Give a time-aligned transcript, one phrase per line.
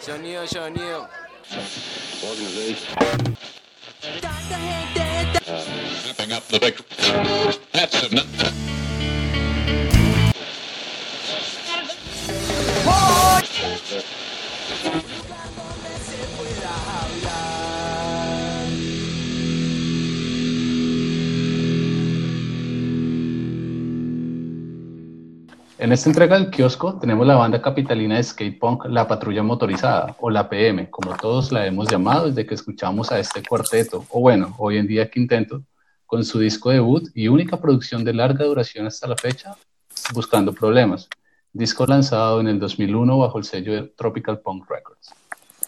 [0.00, 1.08] Sonido, sonido.
[6.06, 6.76] Wrapping up the big.
[7.72, 8.60] That's it.
[25.80, 30.14] En esta entrega del kiosco tenemos la banda capitalina de skate punk La Patrulla Motorizada,
[30.20, 34.20] o la PM, como todos la hemos llamado desde que escuchamos a este cuarteto, o
[34.20, 35.62] bueno, hoy en día Quinteto,
[36.04, 39.56] con su disco debut y única producción de larga duración hasta la fecha,
[40.12, 41.08] Buscando Problemas,
[41.50, 45.14] disco lanzado en el 2001 bajo el sello de Tropical Punk Records.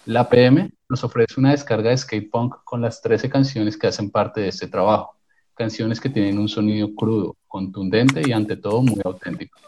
[0.05, 4.11] La PM nos ofrece una descarga de skate punk con las 13 canciones que hacen
[4.11, 5.17] parte de este trabajo,
[5.55, 9.59] canciones que tienen un sonido crudo, contundente y ante todo muy auténtico.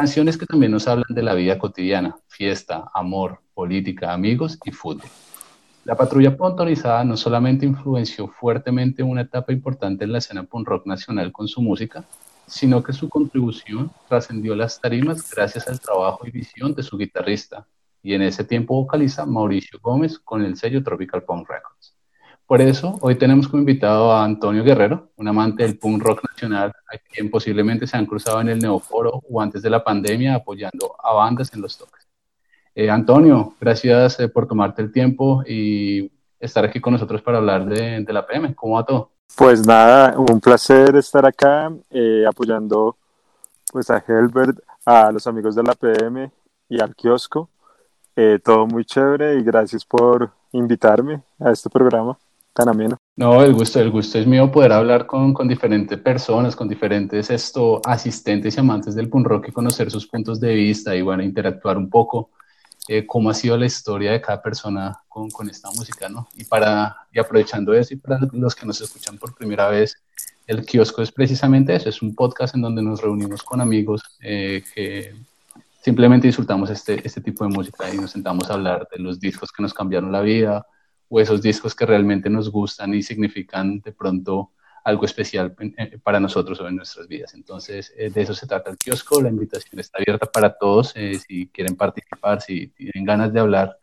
[0.00, 5.10] Canciones que también nos hablan de la vida cotidiana, fiesta, amor, política, amigos y fútbol.
[5.84, 10.86] La patrulla pontorizada no solamente influenció fuertemente una etapa importante en la escena punk rock
[10.86, 12.02] nacional con su música,
[12.46, 17.66] sino que su contribución trascendió las tarimas gracias al trabajo y visión de su guitarrista,
[18.02, 21.99] y en ese tiempo vocaliza Mauricio Gómez con el sello Tropical Punk Records.
[22.50, 26.72] Por eso, hoy tenemos como invitado a Antonio Guerrero, un amante del punk rock nacional,
[26.92, 30.96] a quien posiblemente se han cruzado en el Neoforo o antes de la pandemia apoyando
[31.00, 32.08] a bandas en los toques.
[32.74, 37.66] Eh, Antonio, gracias eh, por tomarte el tiempo y estar aquí con nosotros para hablar
[37.66, 38.52] de, de, la PM.
[38.56, 39.12] ¿Cómo va todo?
[39.36, 42.96] Pues nada, un placer estar acá eh, apoyando
[43.70, 46.32] pues a Helbert, a los amigos de la PM
[46.68, 47.48] y al kiosco.
[48.42, 52.18] todo muy chévere y gracias por invitarme a este programa
[52.52, 52.96] tan ameno.
[53.16, 57.30] No, el gusto, el gusto es mío poder hablar con, con diferentes personas, con diferentes
[57.30, 61.22] esto, asistentes y amantes del punk rock y conocer sus puntos de vista y bueno,
[61.22, 62.30] interactuar un poco
[62.88, 66.28] eh, cómo ha sido la historia de cada persona con, con, esta música, ¿no?
[66.34, 69.96] Y, para, y aprovechando eso y para los que nos escuchan por primera vez,
[70.46, 74.64] el kiosco es precisamente eso, es un podcast en donde nos reunimos con amigos eh,
[74.74, 75.14] que
[75.80, 79.52] simplemente disfrutamos este, este tipo de música y nos sentamos a hablar de los discos
[79.52, 80.66] que nos cambiaron la vida,
[81.10, 84.52] o esos discos que realmente nos gustan y significan de pronto
[84.84, 87.34] algo especial eh, para nosotros o en nuestras vidas.
[87.34, 89.20] Entonces, eh, de eso se trata el kiosco.
[89.20, 90.92] La invitación está abierta para todos.
[90.94, 93.76] Eh, si quieren participar, si tienen ganas de hablar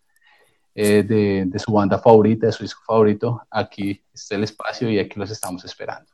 [0.74, 5.20] de, de, su banda favorita, de su disco favorito, aquí está el espacio y aquí
[5.20, 6.12] los estamos esperando.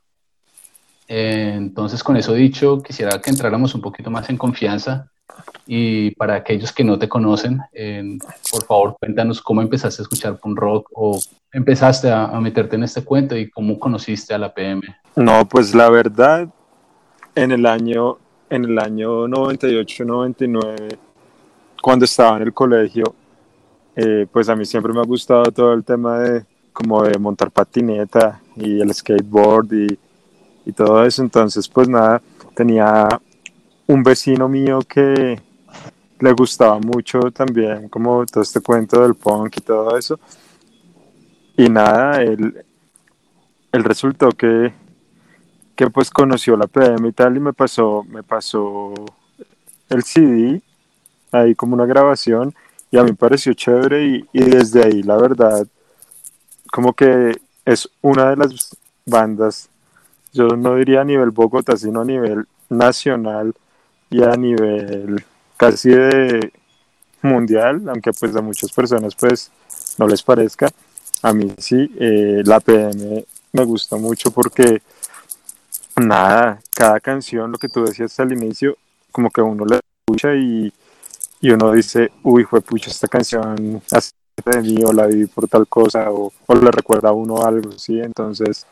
[1.06, 5.12] entonces, con eso dicho, quisiera que entráramos un poquito más en confianza
[5.66, 7.60] y para aquellos que no te conocen,
[8.50, 11.18] por favor, cuéntanos cómo empezaste a escuchar punk rock o
[11.52, 14.82] empezaste a, meterte en este cuento y cómo conociste a la PM.
[15.16, 16.48] No, pues la verdad,
[17.34, 18.18] en el año,
[18.50, 20.98] en el año 98, 99,
[21.80, 23.14] cuando estaba en el colegio,
[23.96, 27.52] eh, pues a mí siempre me ha gustado todo el tema de como de montar
[27.52, 29.98] patineta y el skateboard y,
[30.66, 31.22] y todo eso.
[31.22, 32.20] Entonces, pues nada,
[32.54, 33.08] tenía
[33.86, 35.40] un vecino mío que
[36.20, 40.18] le gustaba mucho también como todo este cuento del punk y todo eso.
[41.56, 42.64] Y nada, él,
[43.72, 44.72] él resultó que,
[45.76, 48.94] que pues conoció la PM y tal y me pasó, me pasó
[49.88, 50.62] el CD,
[51.30, 52.54] ahí como una grabación
[52.90, 55.66] y a mí pareció chévere y desde ahí la verdad
[56.74, 59.70] como que es una de las bandas,
[60.32, 63.54] yo no diría a nivel Bogotá, sino a nivel nacional,
[64.22, 65.24] a nivel
[65.56, 66.52] casi de
[67.22, 69.50] mundial, aunque pues a muchas personas pues
[69.98, 70.68] no les parezca,
[71.22, 74.82] a mí sí, eh, la PM me gusta mucho porque
[75.96, 78.76] nada, cada canción, lo que tú decías al inicio,
[79.10, 80.72] como que uno la escucha y,
[81.40, 84.10] y uno dice, uy, fue pucha, esta canción hace
[84.44, 87.72] de mí o la viví por tal cosa o, o le recuerda a uno algo,
[87.78, 88.66] sí, entonces,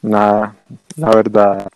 [0.00, 0.56] nada,
[0.96, 1.68] la verdad,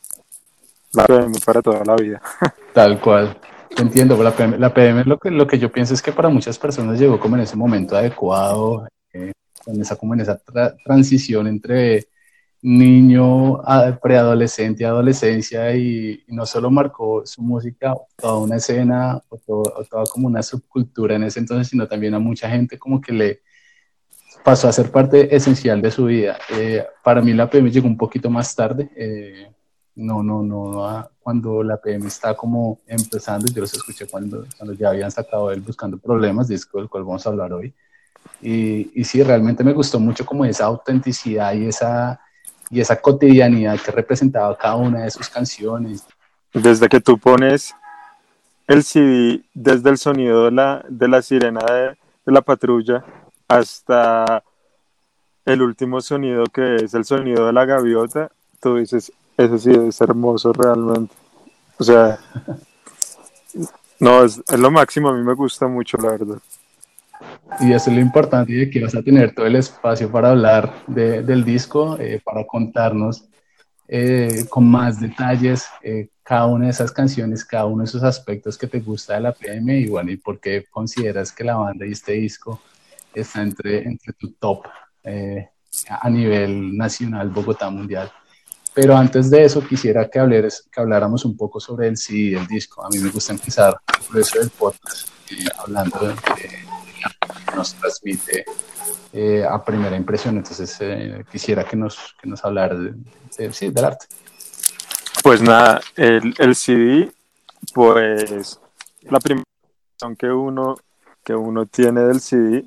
[0.97, 2.21] la PM para toda la vida.
[2.73, 3.37] Tal cual.
[3.77, 6.59] Entiendo, la PM, la PM lo que, lo que yo pienso es que para muchas
[6.59, 9.33] personas llegó como en ese momento adecuado, eh,
[9.67, 10.41] en esa, como en esa
[10.85, 12.09] transición entre
[12.63, 13.61] niño,
[14.03, 20.43] preadolescente, adolescencia y, no solo marcó su música, toda una escena o, toda como una
[20.43, 23.41] subcultura en ese entonces, sino también a mucha gente como que le
[24.45, 26.39] pasó a ser parte esencial de su vida.
[26.51, 28.91] Eh, para mí la PM llegó un poquito más tarde.
[28.97, 29.49] Eh,
[29.97, 34.91] no, no, no, cuando la PM está como empezando, yo los escuché cuando, cuando ya
[34.91, 37.73] habían sacado él buscando problemas, disco del cual vamos a hablar hoy.
[38.43, 42.21] Y, y sí, realmente me gustó mucho como esa autenticidad y esa,
[42.71, 46.05] y esa cotidianidad que representaba cada una de sus canciones.
[46.53, 47.75] Desde que tú pones
[48.67, 51.97] el CD, desde el sonido de la, de la sirena de,
[52.27, 53.03] de la patrulla
[53.49, 54.43] hasta
[55.47, 60.01] el último sonido que es el sonido de la gaviota, tú dices, ese sí es
[60.01, 61.15] hermoso realmente.
[61.79, 62.19] O sea,
[64.01, 66.39] no, es, es lo máximo, a mí me gusta mucho, la verdad.
[67.61, 70.73] Y eso es lo importante de que vas a tener todo el espacio para hablar
[70.87, 73.25] de, del disco, eh, para contarnos
[73.89, 78.59] eh, con más detalles eh, cada una de esas canciones, cada uno de esos aspectos
[78.59, 81.87] que te gusta de la PM y bueno, y por qué consideras que la banda
[81.87, 82.61] y este disco
[83.15, 84.67] está entre, entre tu top
[85.89, 88.11] a nivel nacional, Bogotá Mundial.
[88.77, 92.85] Pero antes de eso quisiera que, habláramos un poco sobre el CD, el disco.
[92.85, 95.09] A mí me gusta empezar por eso del podcast,
[95.57, 98.45] hablando de, que nos transmite
[99.15, 100.37] eh, a primera impresión.
[100.37, 104.09] Entonces, eh, quisiera que nos, que nos hablara de, sí, del arte.
[105.23, 107.11] Pues nada, el, el CD,
[107.73, 108.61] pues
[109.01, 109.47] la primera
[110.19, 110.77] que uno,
[111.25, 112.67] que uno tiene del CD,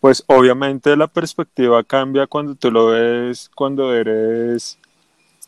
[0.00, 4.78] pues obviamente la perspectiva cambia cuando tú lo ves, cuando eres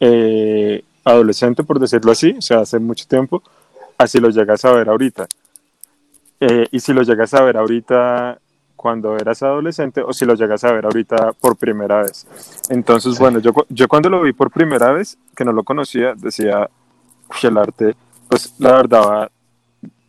[0.01, 3.43] eh, adolescente, por decirlo así, o sea, hace mucho tiempo,
[3.97, 5.27] así lo llegas a ver ahorita.
[6.41, 8.39] Eh, y si lo llegas a ver ahorita
[8.77, 12.27] cuando eras adolescente o si lo llegas a ver ahorita por primera vez.
[12.69, 16.71] Entonces, bueno, yo, yo cuando lo vi por primera vez, que no lo conocía, decía,
[17.43, 17.97] el arte,
[18.29, 19.31] pues la verdad,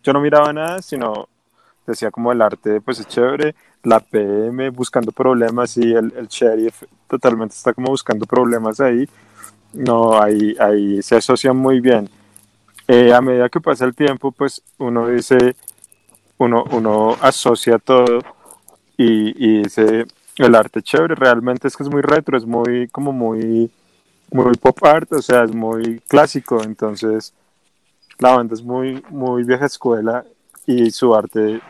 [0.03, 1.27] yo no miraba nada, sino
[1.87, 6.83] decía como el arte, pues es chévere, la PM buscando problemas y el, el sheriff
[7.07, 9.09] totalmente está como buscando problemas ahí.
[9.73, 12.09] No, ahí, ahí se asocian muy bien.
[12.87, 15.55] Eh, a medida que pasa el tiempo, pues uno dice,
[16.37, 18.19] uno, uno asocia todo
[18.97, 20.05] y, y, dice,
[20.37, 23.71] el arte chévere, realmente es que es muy retro, es muy, como muy,
[24.31, 27.33] muy pop art, o sea, es muy clásico, entonces
[28.17, 30.25] la banda es muy, muy vieja escuela
[30.65, 31.61] y su arte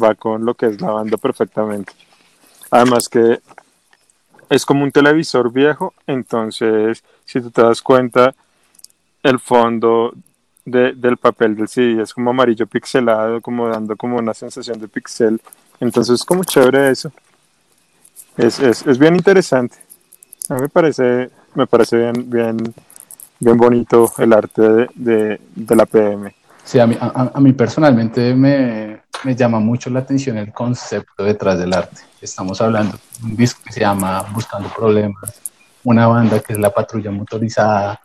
[0.00, 1.92] va con lo que es la banda perfectamente.
[2.70, 3.40] Además que
[4.50, 8.34] es como un televisor viejo, entonces si tú te das cuenta,
[9.22, 10.14] el fondo
[10.64, 15.40] del papel del CD, es como amarillo pixelado, como dando como una sensación de pixel.
[15.80, 17.10] Entonces es como chévere eso.
[18.36, 19.76] Es, es, es, bien interesante.
[20.48, 22.74] A mí me parece, me parece bien, bien,
[23.40, 26.34] bien bonito el arte de, de, de la PM.
[26.64, 31.24] Sí, a mí, a, a mí personalmente me, me, llama mucho la atención el concepto
[31.24, 32.00] detrás del arte.
[32.20, 35.40] Estamos hablando de un disco que se llama Buscando Problemas,
[35.84, 38.00] una banda que es la patrulla motorizada,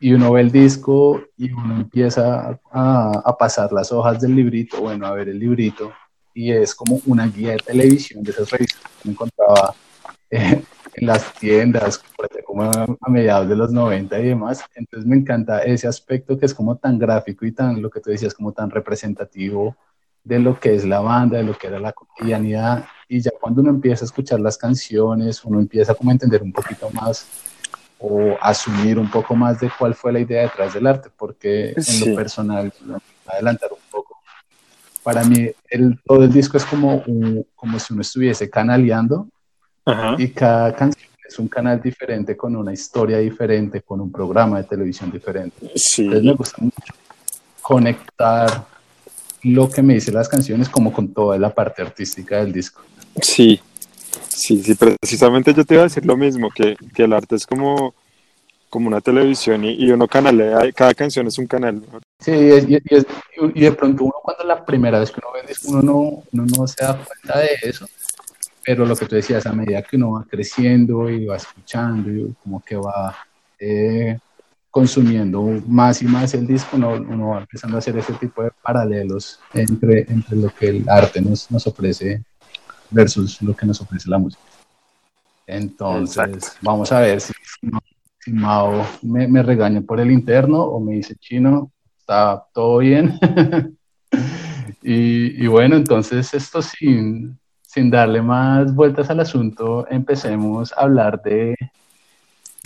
[0.00, 4.80] y uno ve el disco y uno empieza a, a, pasar las hojas del librito,
[4.80, 5.92] bueno, a ver el librito,
[6.32, 9.74] y es como una guía de televisión de esas revistas que me encontraba
[10.30, 10.62] eh,
[10.94, 12.02] en las tiendas,
[12.44, 14.64] como a mediados de los 90 y demás.
[14.74, 18.10] Entonces me encanta ese aspecto que es como tan gráfico y tan, lo que tú
[18.10, 19.76] decías, como tan representativo
[20.28, 22.84] de lo que es la banda, de lo que era la cotidianidad.
[23.08, 26.52] Y ya cuando uno empieza a escuchar las canciones, uno empieza como a entender un
[26.52, 27.26] poquito más
[27.98, 32.10] o asumir un poco más de cuál fue la idea detrás del arte, porque en
[32.10, 34.18] lo personal, no, adelantar un poco,
[35.02, 39.26] para mí el, todo el disco es como, un, como si uno estuviese canaleando
[39.86, 40.14] Ajá.
[40.18, 44.64] y cada canción es un canal diferente, con una historia diferente, con un programa de
[44.64, 45.72] televisión diferente.
[45.74, 46.04] Sí.
[46.04, 46.94] Entonces me gusta mucho
[47.62, 48.77] conectar
[49.54, 52.82] lo que me dicen las canciones como con toda la parte artística del disco.
[53.20, 53.60] Sí,
[54.38, 57.44] Sí, sí, precisamente yo te iba a decir lo mismo, que, que el arte es
[57.44, 57.92] como,
[58.70, 61.82] como una televisión y, y, uno canalea, cada canción es un canal.
[62.20, 62.80] Sí, y, y,
[63.54, 66.22] y, de pronto uno cuando la primera vez que uno ve el disco, uno no,
[66.32, 67.88] uno no se da cuenta de eso,
[68.64, 72.32] pero lo que tú decías, a medida que uno va creciendo y va escuchando y
[72.42, 73.16] como que va
[73.58, 74.18] eh,
[74.70, 78.50] consumiendo más y más el disco, uno, uno, va empezando a hacer ese tipo de
[78.62, 82.22] paralelos entre, entre lo que el arte nos, nos ofrece
[82.90, 84.42] versus lo que nos ofrece la música.
[85.46, 86.58] Entonces, Exacto.
[86.62, 87.32] vamos a ver si,
[88.20, 93.18] si Mao me, me, regaña por el interno o me dice, chino, está todo bien.
[94.82, 101.22] y, y, bueno, entonces esto sin, sin darle más vueltas al asunto, empecemos a hablar
[101.22, 101.56] de,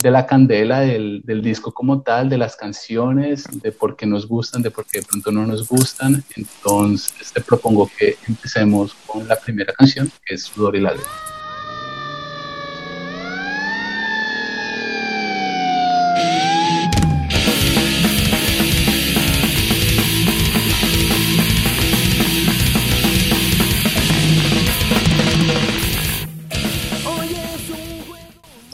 [0.03, 4.27] de la candela del, del, disco como tal, de las canciones, de por qué nos
[4.27, 6.23] gustan, de por qué de pronto no nos gustan.
[6.35, 11.32] Entonces te propongo que empecemos con la primera canción, que es Sudor y Lágrimas.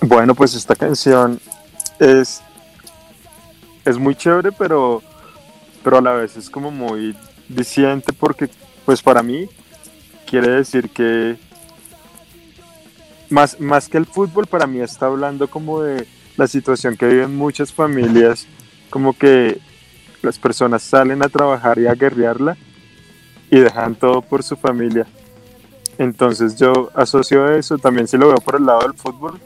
[0.10, 1.39] Bueno, pues esta canción
[2.00, 2.42] es,
[3.86, 5.04] es muy chévere, pero,
[5.84, 7.16] pero a la vez es como muy
[7.48, 8.50] diciente porque,
[8.88, 9.48] pues para mí,
[10.25, 11.38] quiere decir que
[13.30, 17.38] más, más que el fútbol para mí está hablando como de la situación que viven
[17.38, 18.48] muchas familias,
[18.89, 19.60] como que
[20.24, 22.58] las personas salen a trabajar y a guerrearla
[23.51, 25.06] y dejan todo por su familia.
[26.00, 29.39] Entonces yo asocio eso, también si lo veo por el lado del fútbol,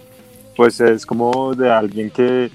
[0.56, 2.52] pues es como de alguien que,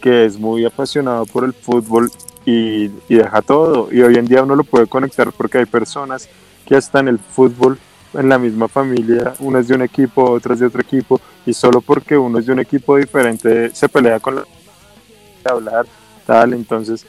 [0.00, 2.10] que es muy apasionado por el fútbol
[2.44, 3.88] y, deja todo.
[3.92, 6.28] Y hoy en día uno lo puede conectar porque hay personas
[6.66, 7.78] que hasta en el fútbol,
[8.14, 11.52] en la misma familia, uno es de un equipo, otro es de otro equipo, y
[11.52, 14.44] solo porque uno es de un equipo diferente se pelea con la
[15.44, 15.84] hablar,
[16.26, 17.04] tal, entonces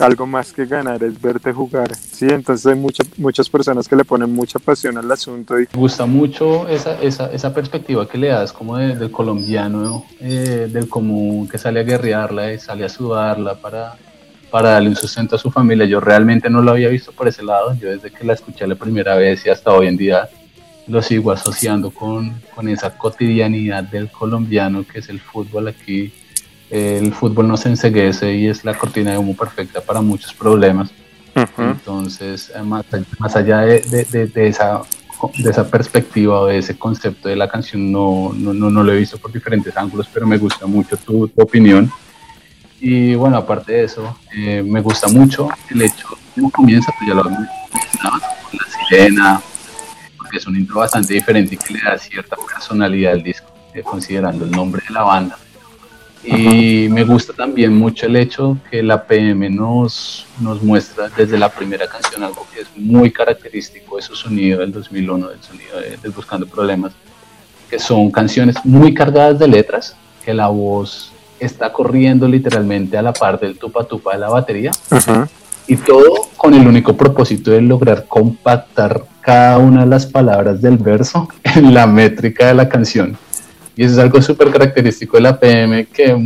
[0.00, 2.26] algo más que ganar es verte jugar, ¿sí?
[2.28, 2.78] Entonces hay
[3.16, 5.58] muchas personas que le ponen mucha pasión al asunto.
[5.58, 5.68] Y...
[5.72, 10.68] Me gusta mucho esa, esa, esa perspectiva que le das como de, del colombiano, eh,
[10.70, 13.96] del común, que sale a guerrearla y sale a sudarla para,
[14.50, 15.86] para darle un sustento a su familia.
[15.86, 18.76] Yo realmente no lo había visto por ese lado, yo desde que la escuché la
[18.76, 20.28] primera vez y hasta hoy en día
[20.86, 26.12] lo sigo asociando con, con esa cotidianidad del colombiano que es el fútbol aquí
[26.70, 30.90] el fútbol no se enseguece y es la cortina de humo perfecta para muchos problemas.
[31.56, 32.84] Entonces, eh, más,
[33.18, 34.82] más allá de, de, de, esa,
[35.38, 38.96] de esa perspectiva o de ese concepto de la canción, no, no, no, lo he
[38.96, 41.92] visto por diferentes ángulos, pero me gusta mucho tu, tu opinión.
[42.80, 47.14] Y bueno, aparte de eso, eh, me gusta mucho el hecho, cómo comienza, pues ya
[47.14, 48.22] lo mencionabas,
[48.52, 49.40] la sirena,
[50.16, 53.82] porque es un intro bastante diferente y que le da cierta personalidad al disco, eh,
[53.82, 55.38] considerando el nombre de la banda
[56.24, 61.48] y me gusta también mucho el hecho que la PM nos, nos muestra desde la
[61.48, 66.08] primera canción algo que es muy característico de su sonido del 2001, del sonido de,
[66.10, 66.92] Buscando Problemas,
[67.70, 73.12] que son canciones muy cargadas de letras, que la voz está corriendo literalmente a la
[73.12, 74.72] par del tupa tupa de la batería.
[75.68, 80.78] Y todo con el único propósito de lograr compactar cada una de las palabras del
[80.78, 83.16] verso en la métrica de la canción.
[83.78, 86.16] Y eso es algo súper característico de la PM que a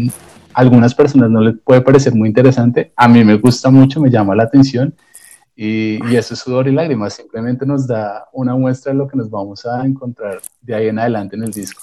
[0.55, 2.95] algunas personas no les puede parecer muy interesante.
[2.97, 4.95] A mí me gusta mucho, me llama la atención.
[5.55, 7.13] Y, y eso es sudor y lágrimas.
[7.13, 10.99] Simplemente nos da una muestra de lo que nos vamos a encontrar de ahí en
[10.99, 11.83] adelante en el disco.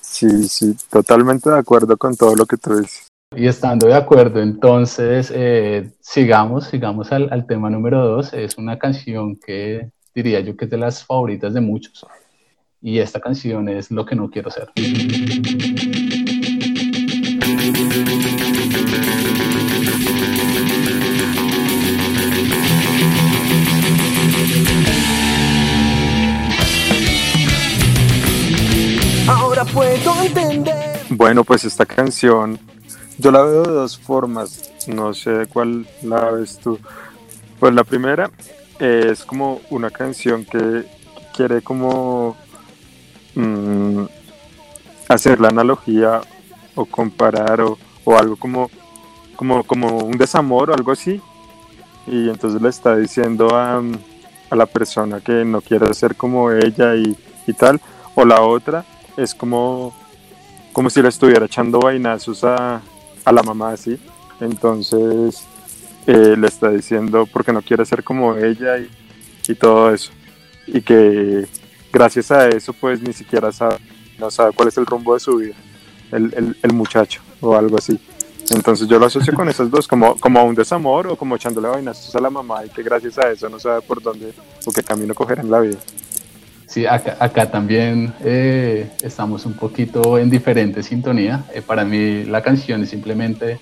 [0.00, 3.06] Sí, sí, totalmente de acuerdo con todo lo que tú dices.
[3.36, 8.32] Y estando de acuerdo, entonces eh, sigamos, sigamos al, al, tema número dos.
[8.32, 12.04] Es una canción que diría yo que es de las favoritas de muchos
[12.84, 14.70] y esta canción es Lo que no quiero ser.
[29.26, 30.74] Ahora puedo entender.
[31.08, 32.58] Bueno, pues esta canción
[33.16, 36.78] yo la veo de dos formas, no sé cuál la ves tú.
[37.58, 38.30] Pues la primera
[38.78, 40.84] es como una canción que
[41.34, 42.36] quiere como
[43.34, 44.04] Mm,
[45.08, 46.20] hacer la analogía
[46.74, 47.78] o comparar o,
[48.18, 48.70] algo como,
[49.36, 51.20] como, como un desamor o algo así.
[52.06, 53.82] Y entonces le está diciendo a,
[54.50, 57.80] a la persona que no quiere ser como ella y, y, tal.
[58.14, 58.84] O la otra
[59.16, 59.94] es como,
[60.72, 62.82] como si le estuviera echando vainazos a,
[63.24, 63.98] a la mamá así.
[64.40, 65.44] Entonces
[66.06, 68.90] eh, le está diciendo porque no quiere ser como ella y,
[69.48, 70.12] y todo eso.
[70.66, 71.46] Y que
[71.94, 73.76] gracias a eso pues ni siquiera sabe,
[74.18, 75.54] no sabe cuál es el rumbo de su vida,
[76.10, 77.98] el, el, muchacho o algo así.
[78.50, 82.14] Entonces yo lo asocio con esas dos, como, como un desamor o como echándole vainas
[82.14, 84.34] a la mamá y que gracias a eso no sabe por dónde
[84.66, 85.78] o qué camino coger en la vida.
[86.66, 91.44] Sí, acá, acá también eh, estamos un poquito en diferente sintonía.
[91.54, 93.60] Eh, para mí la canción es simplemente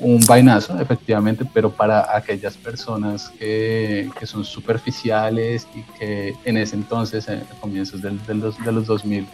[0.00, 6.76] un vainazo, efectivamente, pero para aquellas personas que, que son superficiales y que en ese
[6.76, 9.26] entonces, en comienzos del, de, los, de los 2000,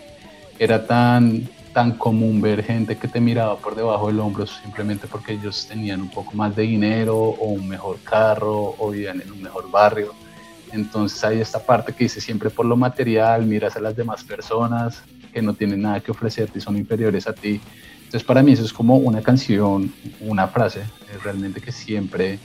[0.58, 5.34] era tan, tan común ver gente que te miraba por debajo del hombro simplemente porque
[5.34, 9.42] ellos tenían un poco más de dinero o un mejor carro o vivían en un
[9.42, 10.14] mejor barrio.
[10.72, 15.02] Entonces hay esta parte que dice siempre por lo material, miras a las demás personas
[15.32, 17.60] que no tienen nada que ofrecerte y son inferiores a ti
[18.06, 22.38] entonces para mí eso es como una canción, una frase eh, realmente que siempre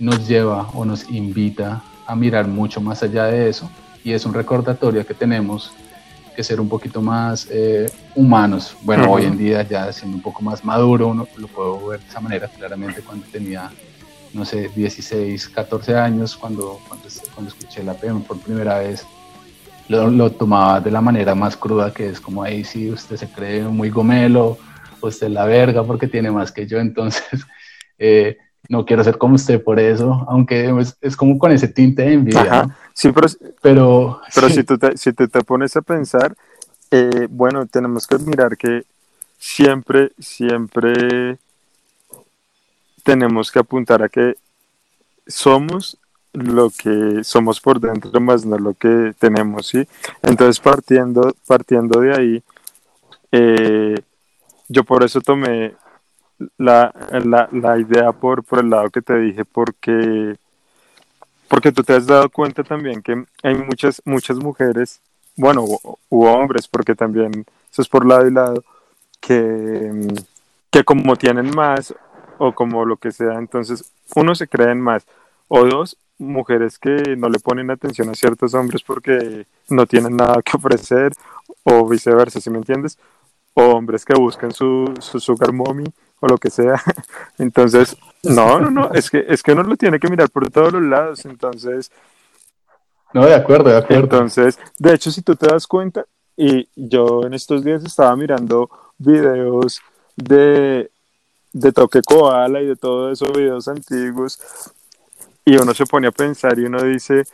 [0.00, 3.70] nos lleva o nos invita a mirar mucho más allá de eso.
[4.02, 5.72] Y es un recordatorio que tenemos
[6.34, 8.76] que ser un poquito más eh, humanos.
[8.82, 12.08] Bueno, hoy en día ya siendo un poco más maduro, uno lo puedo ver de
[12.08, 12.48] esa manera.
[12.48, 13.70] Claramente cuando tenía,
[14.32, 19.06] no sé, 16, 14 años, cuando, cuando, cuando escuché la PM por primera vez,
[19.86, 23.28] lo, lo, tomaba de la manera más cruda que es como, ahí sí, usted se
[23.28, 24.58] cree muy gomelo,
[25.08, 27.24] usted la verga porque tiene más que yo, entonces
[27.98, 28.38] eh,
[28.68, 32.76] no quiero ser como usted por eso, aunque es, como con ese tinte de envidia.
[32.92, 33.26] Sí, pero,
[33.62, 34.54] pero, pero sí.
[34.54, 36.36] si, tú te, si tú te pones a pensar,
[36.90, 38.84] eh, bueno, tenemos que mirar que
[39.38, 41.38] siempre, siempre
[43.02, 44.34] tenemos que apuntar a que
[45.26, 45.98] somos
[46.32, 49.86] lo que somos por dentro, más no lo que tenemos, ¿sí?
[50.22, 52.42] Entonces, partiendo, partiendo de ahí,
[53.32, 53.94] eh,
[54.70, 55.74] yo por eso tomé
[56.56, 60.36] la, la, la idea por, por el lado que te dije, porque,
[61.48, 65.00] porque tú te has dado cuenta también que hay muchas, muchas mujeres,
[65.36, 68.64] bueno, u, u hombres, porque también eso es por lado y lado,
[69.20, 69.90] que,
[70.70, 71.92] que como tienen más
[72.38, 75.04] o como lo que sea, entonces uno se creen más,
[75.48, 80.40] o dos, mujeres que no le ponen atención a ciertos hombres porque no tienen nada
[80.42, 81.12] que ofrecer,
[81.64, 82.98] o viceversa, ¿sí me entiendes?
[83.54, 85.84] O hombres que buscan su, su sugar mommy
[86.20, 86.80] o lo que sea.
[87.38, 90.72] Entonces, no, no, no, es que, es que uno lo tiene que mirar por todos
[90.72, 91.24] los lados.
[91.24, 91.90] Entonces,
[93.12, 94.18] No, de acuerdo, de acuerdo.
[94.18, 96.04] entonces, de hecho, si tú te das cuenta,
[96.36, 99.80] y yo en estos días estaba mirando videos
[100.16, 100.90] de,
[101.52, 104.38] de Toque Koala y de todos esos videos antiguos,
[105.44, 107.24] y uno se pone a pensar y uno dice,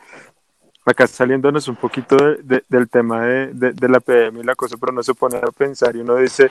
[0.92, 4.76] acá saliéndonos un poquito de- de- del tema de, de- la PM y la cosa,
[4.76, 6.50] pero uno se pone a pensar y uno dice,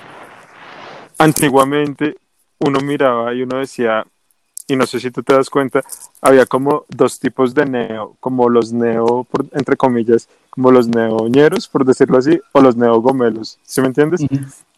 [1.17, 2.17] antiguamente
[2.59, 4.05] uno miraba y uno decía,
[4.67, 5.81] y no sé si tú te das cuenta,
[6.21, 11.67] había como dos tipos de neo, como los neo, por- entre comillas, como los neoñeros,
[11.67, 14.21] por decirlo así, o los neogomelos, ¿sí me entiendes?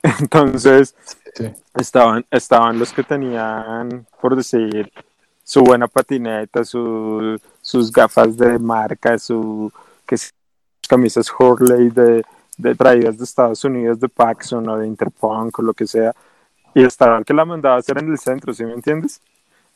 [0.19, 0.95] Entonces,
[1.35, 1.45] Sí.
[1.75, 4.91] estaban, estaban los que tenían, por decir,
[5.43, 9.71] su buena patineta, su- sus gafas de marca, su
[10.07, 10.31] que s-
[10.87, 12.23] camisas Hurley de,
[12.57, 16.13] de traídas de Estados Unidos, de Paxson o de Interpunk o lo que sea,
[16.73, 19.21] y estaba el que la mandaba a hacer en el centro, ¿sí me entiendes?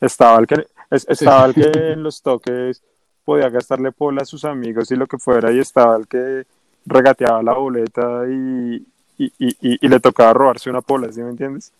[0.00, 2.82] Estaba el que, es- estaba el que en los toques
[3.24, 6.44] podía gastarle pola a sus amigos y lo que fuera, y estaba el que
[6.86, 8.86] regateaba la boleta y,
[9.18, 11.72] y, y, y- y le tocaba robarse una pola, ¿sí me entiendes?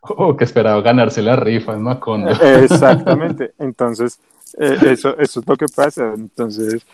[0.00, 2.30] O que esperaba ganarse la rifa en Macondo.
[2.30, 3.52] Exactamente.
[3.58, 4.18] Entonces,
[4.58, 6.14] eh, eso, eso es lo que pasa.
[6.14, 6.86] Entonces,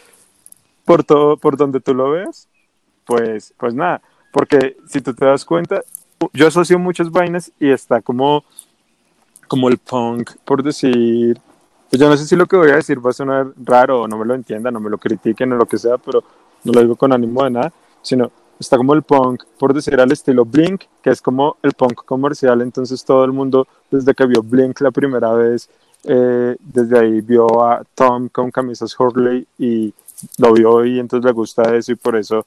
[0.84, 2.48] por todo, por donde tú lo veas,
[3.04, 4.02] pues, pues nada.
[4.32, 5.82] Porque si tú te das cuenta,
[6.32, 8.44] yo asocio muchas vainas y está como,
[9.48, 11.40] como el punk, por decir.
[11.88, 14.08] Pues yo no sé si lo que voy a decir va a sonar raro o
[14.08, 16.24] no me lo entiendan, no me lo critiquen o lo que sea, pero
[16.64, 20.12] no lo digo con ánimo de nada, sino está como el punk, por decir al
[20.12, 24.42] estilo Blink, que es como el punk comercial, entonces todo el mundo desde que vio
[24.42, 25.68] Blink la primera vez,
[26.04, 29.92] eh, desde ahí vio a Tom con camisas Hurley y
[30.38, 32.46] lo vio y entonces le gusta eso y por eso,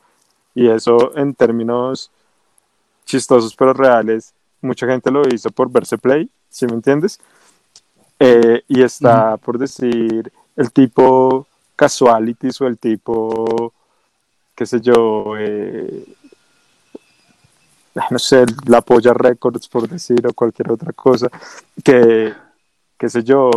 [0.55, 2.09] y eso en términos
[3.05, 7.19] chistosos pero reales, mucha gente lo hizo por verse play, ¿sí me entiendes?
[8.19, 13.73] Eh, y está, por decir, el tipo casualities o el tipo
[14.59, 16.03] qué sé yo, eh,
[18.11, 21.29] no sé, la Polla Records, por decir, o cualquier otra cosa,
[21.81, 22.33] que,
[22.97, 23.49] qué sé yo,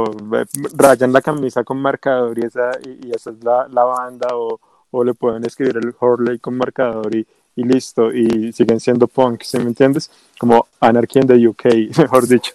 [0.76, 4.60] rayan la camisa con marcador y esa, y, y esa es la, la banda, o,
[4.92, 9.42] o le pueden escribir el Horley con marcador y, y listo, y siguen siendo punk,
[9.42, 10.08] ¿sí me entiendes?
[10.38, 11.64] Como Anarchy in the UK,
[11.98, 12.52] mejor dicho.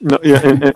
[0.00, 0.72] No, y, eh, eh,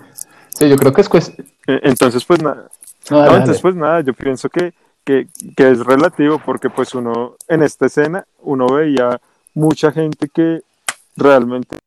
[0.51, 1.49] Sí, yo creo que es cuestión.
[1.67, 2.69] entonces, pues nada,
[3.11, 4.75] No, entonces pues nada, yo pienso que,
[5.05, 9.21] que, que es relativo porque pues uno en esta escena uno veía
[9.55, 10.63] mucha gente que
[11.17, 11.79] realmente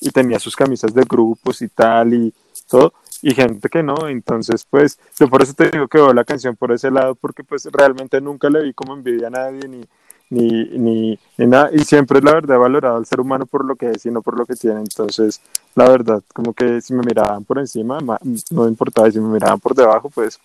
[0.00, 2.34] y tenía sus camisas de grupos y tal y
[2.68, 6.24] todo y gente que no, entonces pues yo por eso te digo que veo la
[6.24, 9.84] canción por ese lado porque pues realmente nunca le vi como envidia a nadie ni
[10.30, 11.68] ni, ni, ni nada.
[11.74, 14.22] Y siempre la verdad he valorado al ser humano por lo que es y no
[14.22, 14.80] por lo que tiene.
[14.80, 15.42] Entonces
[15.74, 18.18] la verdad como que si me miraban por encima ma-
[18.50, 20.40] no importaba y si me miraban por debajo pues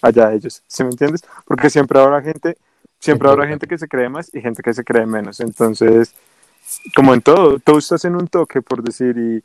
[0.00, 1.22] allá ellos, ¿sí me entiendes?
[1.44, 2.56] Porque siempre habrá gente,
[2.98, 5.40] siempre habrá gente que se cree más y gente que se cree menos.
[5.40, 6.14] Entonces,
[6.94, 9.44] como en todo, tú estás en un toque, por decir, y,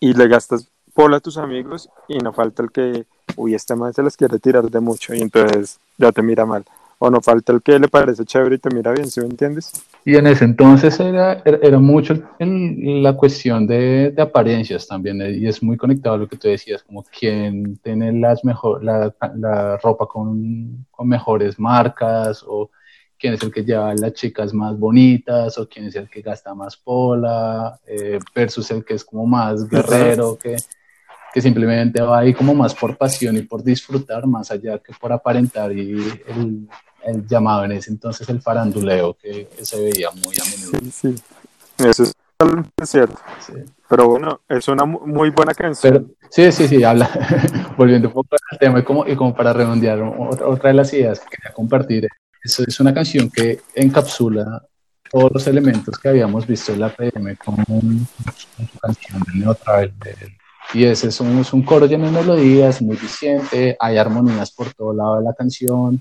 [0.00, 3.94] y le gastas pola a tus amigos y no falta el que, uy, este man
[3.94, 6.64] se las quiere tirar de mucho y entonces ya te mira mal.
[7.04, 9.72] O no falta el que le parece chévere y te mira bien, ¿sí me entiendes?
[10.04, 15.20] Y en ese entonces era, era, era mucho el- la cuestión de, de apariencias también,
[15.20, 18.84] eh, y es muy conectado a lo que tú decías, como quién tiene las mejor,
[18.84, 22.70] la, la ropa con, con mejores marcas, o
[23.18, 26.54] quién es el que lleva las chicas más bonitas, o quién es el que gasta
[26.54, 30.54] más pola, eh, versus el que es como más guerrero, que,
[31.34, 35.12] que simplemente va ahí como más por pasión y por disfrutar, más allá que por
[35.12, 36.68] aparentar y el,
[37.06, 40.78] el llamado en ese entonces el faranduleo que, que se veía muy a menudo.
[40.80, 41.22] Sí, sí.
[41.78, 43.16] Eso es totalmente cierto.
[43.46, 43.52] Sí.
[43.88, 45.92] Pero bueno, es una mu- muy buena canción.
[45.92, 47.10] Pero, sí, sí, sí, habla,
[47.76, 50.92] volviendo un poco al tema y como, y como para redondear otra, otra de las
[50.94, 52.08] ideas que quería compartir,
[52.42, 54.62] es, es una canción que encapsula
[55.10, 58.06] todos los elementos que habíamos visto en la PM como un-
[58.66, 59.92] su canción del Neo Travel.
[59.98, 60.36] del-
[60.74, 64.72] y ese es un, es un coro lleno de melodías, muy diciente, hay armonías por
[64.72, 66.00] todo lado de la canción,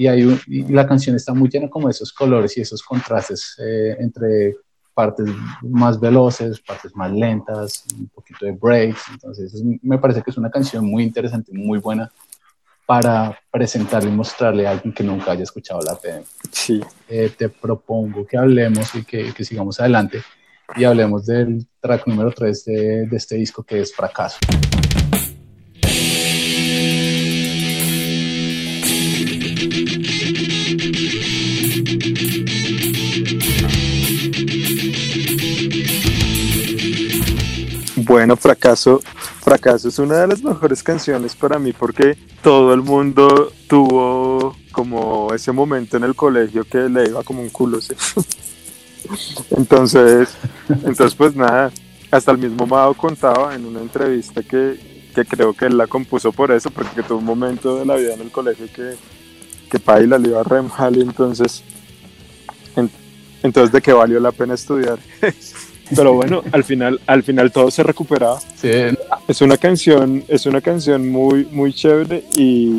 [0.00, 2.82] y, hay un- y la canción está muy llena como de esos colores y esos
[2.82, 4.56] contrastes eh, entre
[4.94, 5.26] partes
[5.62, 9.02] más veloces, partes más lentas, un poquito de breaks.
[9.12, 12.10] Entonces, es- me parece que es una canción muy interesante, muy buena
[12.86, 16.24] para presentarle y mostrarle a alguien que nunca haya escuchado la PM.
[16.50, 16.80] Sí.
[17.08, 20.22] Eh, te propongo que hablemos y que, que sigamos adelante
[20.76, 24.38] y hablemos del track número 3 de, de este disco que es Fracaso.
[38.10, 39.00] Bueno, Fracaso,
[39.40, 45.32] Fracaso es una de las mejores canciones para mí porque todo el mundo tuvo como
[45.32, 47.94] ese momento en el colegio que le iba como un culo, ¿sí?
[49.56, 50.28] Entonces,
[50.68, 51.70] entonces pues nada,
[52.10, 56.32] hasta el mismo Mao contaba en una entrevista que, que creo que él la compuso
[56.32, 58.96] por eso, porque tuvo un momento de la vida en el colegio que,
[59.70, 61.62] que Paila le iba re mal entonces,
[62.74, 62.90] en-
[63.44, 64.98] entonces de qué valió la pena estudiar.
[65.94, 68.40] Pero bueno, al final, al final todo se recuperaba.
[68.56, 68.70] Sí,
[69.28, 72.76] Es una canción, es una canción muy, muy chévere y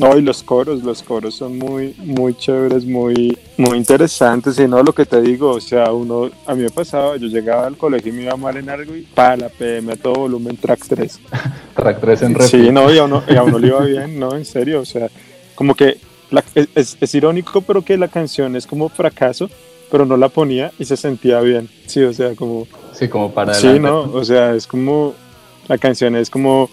[0.00, 4.80] no, y los coros, los coros son muy, muy chéveres, muy, muy interesantes y no
[4.82, 8.12] lo que te digo, o sea, uno, a mí me pasaba, yo llegaba al colegio
[8.12, 11.18] y me iba mal en algo y para la PM a todo volumen track 3.
[11.74, 12.72] track 3 en Sí, repeat.
[12.74, 15.08] no, y a uno, y a uno le iba bien, no, en serio, o sea,
[15.56, 15.98] como que
[16.30, 16.44] la-
[16.74, 19.50] es- es irónico, pero que la canción es como fracaso,
[19.90, 22.66] pero no la ponía y se sentía bien, sí, o sea, como...
[22.92, 25.14] Sí, como para Sí, no, o sea, es como,
[25.68, 26.68] la canción es como,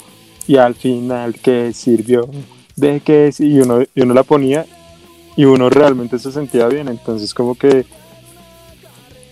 [0.47, 2.28] y al final, ¿qué sirvió?
[2.75, 3.32] ¿De qué?
[3.32, 3.47] sí?
[3.47, 4.65] Y uno, y uno la ponía
[5.38, 7.86] y uno realmente se sentía bien, entonces como que,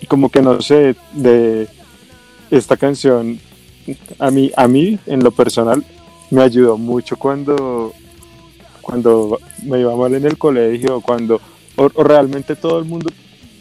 [0.07, 1.67] como que no sé, de
[2.51, 3.39] esta canción,
[4.19, 5.83] a mí, a mí en lo personal,
[6.29, 7.93] me ayudó mucho cuando,
[8.81, 11.41] cuando me iba mal en el colegio, cuando,
[11.75, 13.09] o, o realmente todo el mundo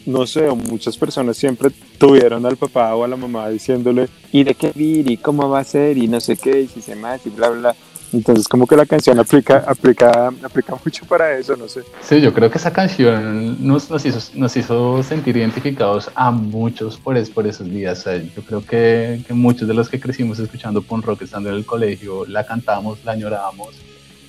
[0.05, 4.55] no sé, muchas personas siempre tuvieron al papá o a la mamá diciéndole, ¿y de
[4.55, 5.09] qué vir?
[5.09, 5.97] ¿Y cómo va a ser?
[5.97, 7.75] Y no sé qué, y si se más, y bla, bla.
[8.13, 11.81] Entonces, como que la canción aplica, aplica, aplica mucho para eso, no sé.
[12.01, 16.97] Sí, yo creo que esa canción nos, nos, hizo, nos hizo sentir identificados a muchos
[16.97, 18.05] por, es, por esos días.
[18.35, 21.65] Yo creo que, que, muchos de los que crecimos escuchando punk rock estando en el
[21.65, 23.73] colegio la cantamos, la añorábamos,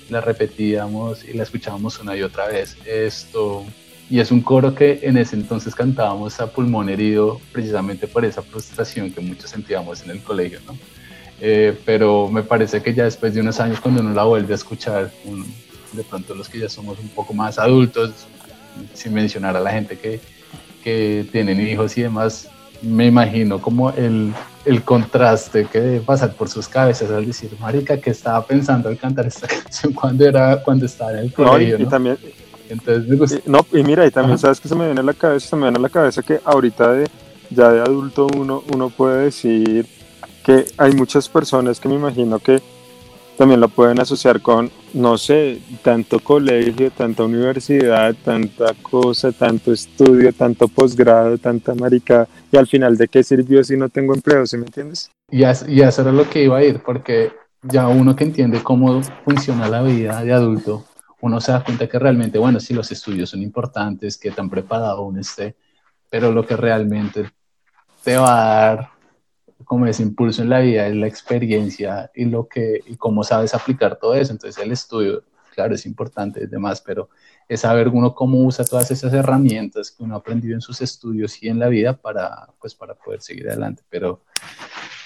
[0.08, 2.78] la repetíamos y la escuchábamos una y otra vez.
[2.86, 3.64] Esto,
[4.10, 8.42] y es un coro que en ese entonces cantábamos a pulmón herido precisamente por esa
[8.42, 10.76] frustración que muchos sentíamos en el colegio, ¿no?
[11.40, 14.56] Eh, pero me parece que ya después de unos años cuando uno la vuelve a
[14.56, 15.44] escuchar, un,
[15.92, 18.26] de pronto los que ya somos un poco más adultos,
[18.92, 20.20] sin mencionar a la gente que,
[20.82, 22.48] que tienen hijos y demás,
[22.82, 24.32] me imagino como el,
[24.64, 28.98] el contraste que debe pasar por sus cabezas al decir, marica, que estaba pensando al
[28.98, 31.90] cantar esta canción cuando, era, cuando estaba en el colegio, no, y, y ¿no?
[31.90, 32.18] también,
[32.68, 35.48] Entonces y, no, y mira, y también sabes que se me viene a la cabeza,
[35.48, 37.08] se me viene a la cabeza que ahorita de,
[37.50, 39.86] ya de adulto uno, uno puede decir
[40.44, 42.60] que hay muchas personas que me imagino que
[43.36, 50.32] también lo pueden asociar con, no sé, tanto colegio, tanta universidad, tanta cosa, tanto estudio,
[50.32, 54.56] tanto posgrado, tanta marica, y al final de qué sirvió si no tengo empleo, ¿sí
[54.56, 55.10] me entiendes?
[55.30, 58.62] Y, a, y eso era lo que iba a ir, porque ya uno que entiende
[58.62, 60.84] cómo funciona la vida de adulto,
[61.24, 65.04] uno se da cuenta que realmente, bueno, sí, los estudios son importantes, que tan preparado
[65.04, 65.56] uno esté,
[66.10, 67.30] pero lo que realmente
[68.04, 68.90] te va a dar
[69.64, 73.54] como ese impulso en la vida es la experiencia y lo que y cómo sabes
[73.54, 74.32] aplicar todo eso.
[74.32, 77.08] Entonces el estudio, claro, es importante y demás, pero
[77.48, 81.42] es saber uno cómo usa todas esas herramientas que uno ha aprendido en sus estudios
[81.42, 83.82] y en la vida para, pues, para poder seguir adelante.
[83.88, 84.24] Pero,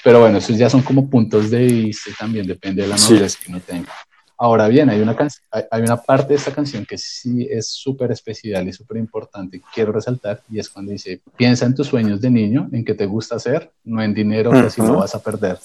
[0.03, 3.35] pero bueno, esos ya son como puntos de vista y también depende de la madurez
[3.35, 3.45] sí.
[3.45, 3.93] que uno tenga.
[4.41, 5.17] Ahora bien, hay una,
[5.51, 9.91] hay una parte de esta canción que sí es súper especial y súper importante quiero
[9.91, 13.35] resaltar, y es cuando dice, piensa en tus sueños de niño, en qué te gusta
[13.35, 15.59] hacer, no en dinero, que así lo vas a perder.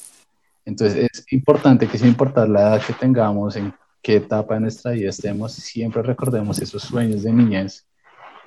[0.66, 4.92] Entonces es importante que sin importar la edad que tengamos, en qué etapa de nuestra
[4.92, 7.86] vida estemos, siempre recordemos esos sueños de niñez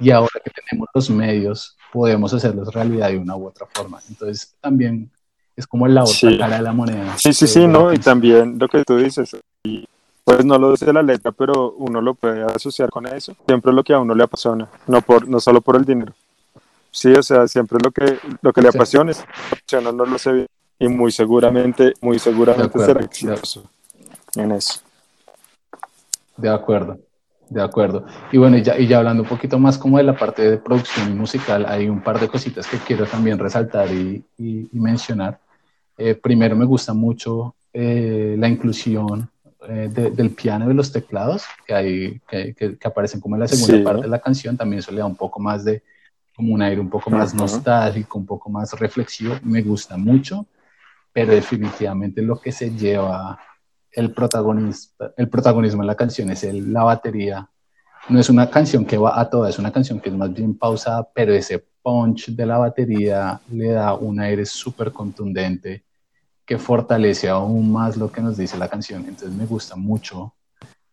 [0.01, 4.01] y ahora que tenemos los medios, podemos hacerlos realidad de una u otra forma.
[4.09, 5.09] Entonces también
[5.55, 6.37] es como la otra sí.
[6.37, 7.17] cara de la moneda.
[7.17, 9.87] Sí, sí, sí, no, y también lo que tú dices, y
[10.27, 13.37] pues no lo dice la letra, pero uno lo puede asociar con eso.
[13.47, 16.13] Siempre lo que a uno le apasiona, no, por, no solo por el dinero.
[16.91, 19.25] Sí, o sea, siempre lo que, lo que le apasiona es
[19.71, 20.47] no lo sé bien
[20.81, 23.71] y muy seguramente, muy seguramente será exitoso
[24.35, 24.81] en eso.
[26.37, 26.99] De acuerdo,
[27.49, 28.05] de acuerdo.
[28.33, 30.59] Y bueno, y ya, y ya hablando un poquito más como de la parte de
[30.59, 35.39] producción musical, hay un par de cositas que quiero también resaltar y, y, mencionar.
[35.97, 39.31] Eh, primero, me gusta mucho eh, la inclusión
[39.69, 43.49] eh, del piano y de los teclados que, hay, que, que, aparecen como en la
[43.49, 44.57] segunda parte de la canción.
[44.57, 45.83] También eso le da un poco más de,
[46.35, 49.35] como un aire un poco más nostálgico, un poco más reflexivo.
[49.43, 50.47] Me gusta mucho,
[51.13, 53.41] pero definitivamente lo que se lleva
[53.91, 57.49] el, protagonista, el protagonismo en la canción es el, la batería.
[58.09, 60.57] No es una canción que va a toda, es una canción que es más bien
[60.57, 65.86] pausada, pero ese punch de la batería le da un aire súper contundente
[66.47, 69.05] que fortalece aún más lo que nos dice la canción.
[69.07, 70.33] Entonces me gusta mucho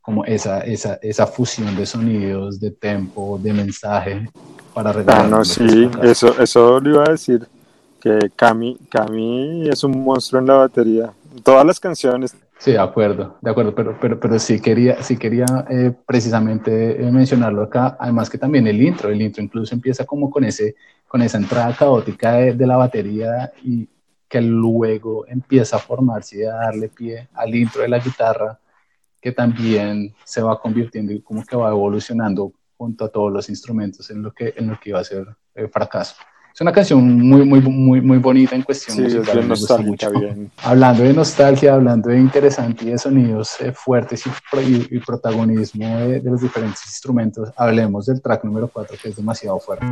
[0.02, 4.28] como esa, esa, esa fusión de sonidos, de tempo, de mensaje
[4.74, 5.26] para regalar.
[5.26, 7.48] Ah, no, sí, eso, eso le iba a decir,
[8.02, 11.14] que Cami, Cami es un monstruo en la batería.
[11.44, 15.46] Todas las canciones Sí, de acuerdo, de acuerdo, pero, pero, pero sí quería, sí quería
[15.70, 20.30] eh, precisamente eh, mencionarlo acá, además que también el intro, el intro incluso empieza como
[20.30, 23.86] con, ese, con esa entrada caótica de, de la batería y
[24.34, 28.60] que luego empieza a formarse y a darle pie al intro de la guitarra,
[29.22, 34.10] que también se va convirtiendo y como que va evolucionando junto a todos los instrumentos
[34.10, 36.16] en lo que, en lo que iba a ser el fracaso.
[36.52, 39.48] Es una canción muy, muy, muy, muy bonita en cuestión sí, musical.
[39.48, 40.50] Nostálgica, bien.
[40.64, 46.22] Hablando de nostalgia, hablando de interesante y de sonidos eh, fuertes y, y, protagonismo de,
[46.22, 49.86] de, los diferentes instrumentos, hablemos del track número 4 que es demasiado fuerte.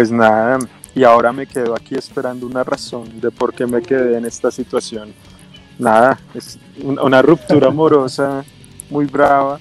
[0.00, 0.58] Pues nada,
[0.94, 4.50] y ahora me quedo aquí esperando una razón de por qué me quedé en esta
[4.50, 5.12] situación.
[5.78, 8.42] Nada, es una ruptura amorosa
[8.88, 9.60] muy brava,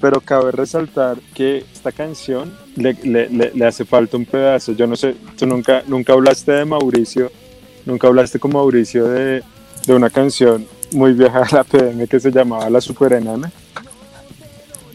[0.00, 4.72] pero cabe resaltar que esta canción le, le, le, hace falta un pedazo.
[4.72, 7.30] Yo no sé, tú nunca, nunca hablaste de Mauricio,
[7.86, 9.44] nunca hablaste con Mauricio de,
[9.86, 13.52] de una canción muy vieja de la PM que se llamaba La Super Enana,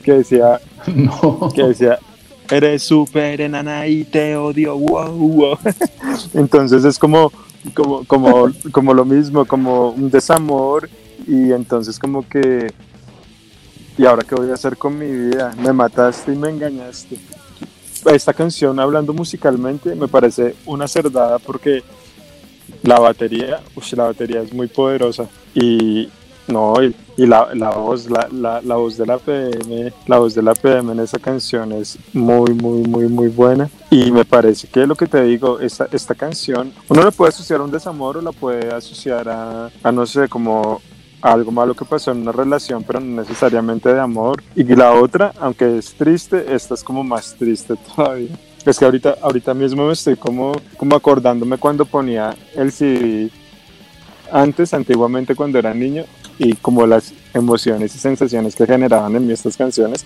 [0.04, 0.60] que decía,
[0.94, 1.50] no.
[1.56, 2.00] que decía,
[2.50, 5.58] eres súper enana y te odio, wow, wow.
[6.34, 7.32] Entonces es como,
[7.74, 10.90] como, como, como lo mismo, como un desamor
[11.28, 12.74] y entonces como que,
[13.98, 15.54] ¿y ahora qué voy a hacer con mi vida?
[15.62, 17.18] Me mataste y me engañaste.
[18.06, 21.84] Esta canción, hablando musicalmente, me parece una cerdada porque
[22.82, 23.62] la batería,
[23.96, 26.10] la batería es muy poderosa y,
[26.48, 30.42] no, y, la, la, voz, la, la, la, voz de la PM, la voz de
[30.42, 33.70] la PM en esa canción es muy, muy, muy, muy buena.
[33.90, 37.60] Y me parece que lo que te digo, esta, esta canción, uno la puede asociar
[37.60, 40.82] a un desamor o la puede asociar a, a no sé, como
[41.22, 44.44] algo malo que pasó en una relación, pero no necesariamente de amor.
[44.56, 48.38] Y la otra, aunque es triste, esta es como más triste todavía.
[48.66, 53.30] Es que ahorita, ahorita mismo me estoy como, como acordándome cuando ponía el CD
[54.32, 56.06] antes, antiguamente cuando era niño,
[56.38, 60.06] y como las emociones y sensaciones que generaban en mí estas canciones.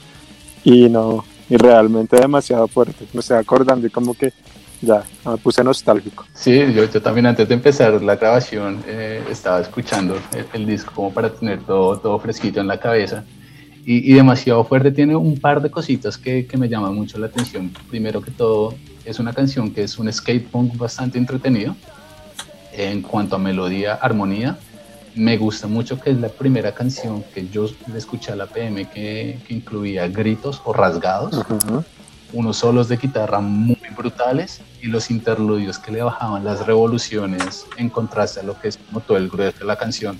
[0.63, 3.05] Y no y realmente demasiado fuerte.
[3.13, 4.33] Me estoy acordando y como que
[4.81, 6.25] ya me puse nostálgico.
[6.33, 10.19] Sí yo, yo también antes de empezar la grabación eh, estaba escuchando
[10.53, 13.23] el, disco como para tener todo, todo fresquito en la cabeza.
[13.85, 14.91] Y, y, demasiado fuerte.
[14.91, 17.71] Tiene un par de cositas que, que me llaman mucho la atención.
[17.89, 21.73] Primero que todo es una canción que es un skate punk bastante entretenido
[22.73, 24.57] en cuanto a melodía, armonía,
[25.17, 28.85] me gusta mucho que es la primera canción que yo le escuché a la PM
[28.89, 31.43] que, que incluía gritos o rasgados,
[32.33, 37.89] unos solos de guitarra muy brutales y los interludios que le bajaban las revoluciones en
[37.89, 40.17] contraste a lo que es como todo el grueso de la canción.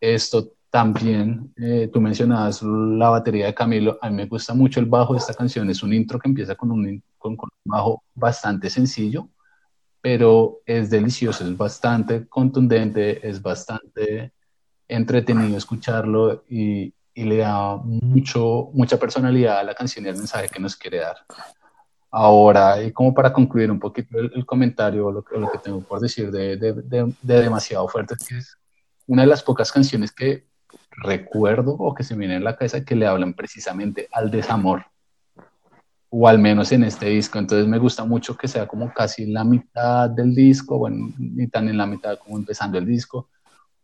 [0.00, 4.86] Esto también, eh, tú mencionabas la batería de Camilo, a mí me gusta mucho el
[4.86, 8.02] bajo de esta canción, es un intro que empieza con un, con, con un bajo
[8.14, 9.28] bastante sencillo,
[10.00, 14.32] pero es delicioso, es bastante contundente, es bastante
[14.86, 20.48] entretenido escucharlo y, y, le da mucho, mucha personalidad a la canción y al mensaje
[20.48, 21.16] que nos quiere dar.
[22.10, 26.30] Ahora, y como para concluir un poquito el, comentario, lo, lo, que tengo por decir
[26.30, 28.56] de, de, de, de, Demasiado Fuerte, que es
[29.06, 30.46] una de las pocas canciones que
[30.90, 34.86] recuerdo o que se me viene en la cabeza que le hablan precisamente al desamor
[36.10, 37.38] o al menos en este disco.
[37.38, 41.68] Entonces me gusta mucho que sea como casi la mitad del disco, bueno, ni tan
[41.68, 43.28] en la mitad como empezando el disco,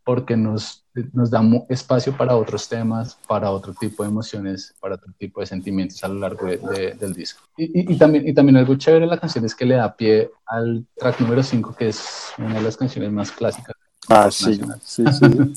[0.03, 5.11] porque nos, nos da espacio para otros temas, para otro tipo de emociones, para otro
[5.17, 7.41] tipo de sentimientos a lo largo del disco.
[7.57, 10.29] Y, y, también, y también algo chévere de la canción es que le da pie
[10.45, 13.75] al track número 5, que es una de las canciones más clásicas.
[14.07, 15.53] Ah, sí, sí, sí,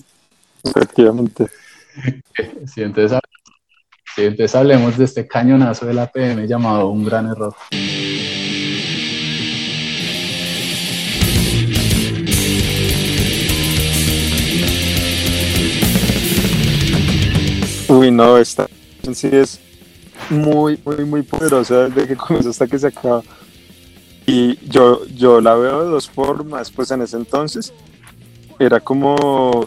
[0.65, 1.47] efectivamente.
[2.67, 3.19] Sí, entonces,
[4.19, 7.55] sí, entonces hablemos de este cañonazo de la PM llamado Un Gran Error.
[17.89, 18.69] Uy, no, esta
[19.15, 19.61] sí es
[20.31, 23.23] muy, muy, muy poderosa desde que comenzó hasta que se acaba.
[24.27, 27.73] Y yo, yo la veo de dos formas, pues en ese entonces
[28.59, 29.67] era como,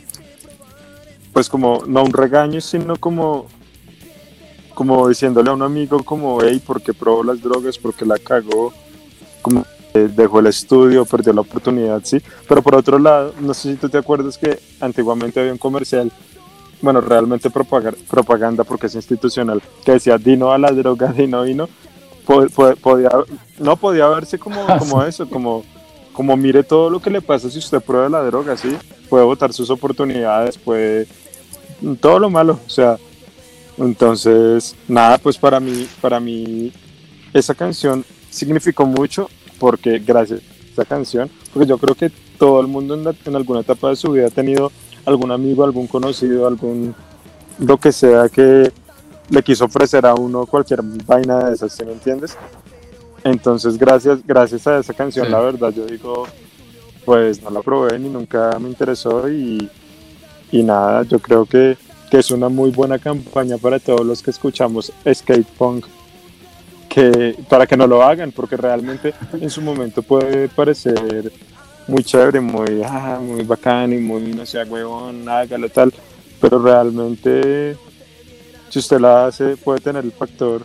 [1.34, 3.48] pues como, no un regaño, sino como,
[4.74, 7.78] como diciéndole a un amigo como, hey, ¿por qué probó las drogas?
[7.78, 8.74] ¿Por qué la cagó?
[9.42, 12.22] Como dejó el estudio, perdió la oportunidad, sí.
[12.48, 16.12] Pero por otro lado, no sé si tú te acuerdas que antiguamente había un comercial
[16.82, 21.70] bueno, realmente propaganda porque es institucional, que decía Dino a la droga, Dino vino,
[22.82, 23.10] podía,
[23.60, 25.64] no podía verse como, ah, como eso, como,
[26.14, 28.76] como mire todo lo que le pasa si usted prueba la droga, ¿sí?
[29.10, 31.08] Puede votar sus oportunidades, puede
[32.00, 32.98] todo lo malo, o sea,
[33.78, 36.72] entonces, nada, pues para mí, para mí,
[37.34, 39.30] esa canción significó mucho
[39.60, 43.62] porque gracias a esa canción, porque yo creo que todo el mundo en, en alguna
[43.62, 44.72] etapa de su vida ha tenido
[45.06, 46.96] algún amigo, algún conocido, algún
[47.60, 48.72] lo que sea que
[49.30, 52.38] le quiso ofrecer a uno cualquier vaina de esas, ¿sí me entiendes?
[53.24, 56.28] Entonces, gracias, gracias a esa canción, la verdad, yo digo,
[57.06, 59.70] pues no la probé ni nunca me interesó y,
[60.52, 61.78] y nada, yo creo que,
[62.12, 65.86] que, es una muy buena campaña para todos los que escuchamos skate punk,
[66.90, 71.32] que, para que no lo hagan, porque realmente en su momento puede parecer
[71.88, 75.94] muy chévere, muy, ah, muy bacán y muy, no sé, huevón, hágalo tal,
[76.40, 77.78] pero realmente
[78.70, 80.64] si usted la hace puede tener el factor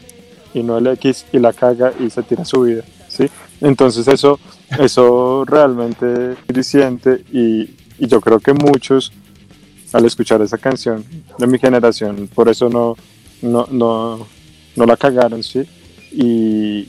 [0.52, 3.28] y no el X y la caga y se tira su vida, ¿sí?
[3.60, 4.38] Entonces eso,
[4.78, 9.12] eso realmente es y, y yo creo que muchos
[9.96, 11.02] al escuchar esa canción
[11.38, 12.96] de mi generación, por eso no,
[13.40, 14.26] no, no,
[14.76, 15.62] no la cagaron, ¿sí?
[16.12, 16.86] Y,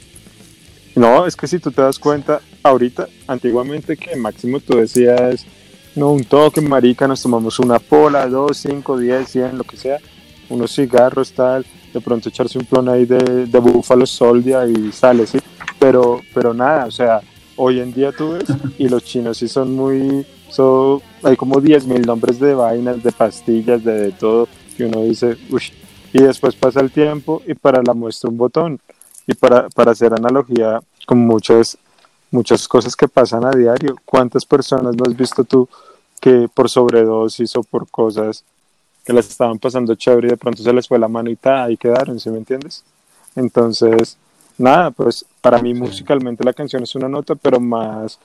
[0.93, 5.45] no, es que si tú te das cuenta, ahorita, antiguamente que máximo tú decías,
[5.95, 9.99] no, un toque, marica, nos tomamos una pola, dos, cinco, diez, cien, lo que sea,
[10.49, 15.25] unos cigarros, tal, de pronto echarse un plon ahí de, de Búfalo Soldia y sale,
[15.25, 15.37] ¿sí?
[15.79, 17.21] Pero, pero nada, o sea,
[17.55, 18.43] hoy en día tú ves,
[18.77, 23.11] y los chinos sí son muy, son, hay como diez mil nombres de vainas, de
[23.11, 25.63] pastillas, de, de todo, que uno dice, uy,
[26.13, 28.79] y después pasa el tiempo y para la muestra un botón.
[29.27, 31.77] Y para, para hacer analogía con muchas,
[32.31, 35.67] muchas cosas que pasan a diario, ¿cuántas personas no has visto tú
[36.21, 38.43] que por sobredosis o por cosas
[39.05, 41.77] que las estaban pasando chévere y de pronto se les fue la mano y ahí
[41.77, 42.83] quedaron, ¿sí me entiendes?
[43.35, 44.17] Entonces,
[44.57, 48.17] nada, pues para mí musicalmente la canción es una nota, pero más,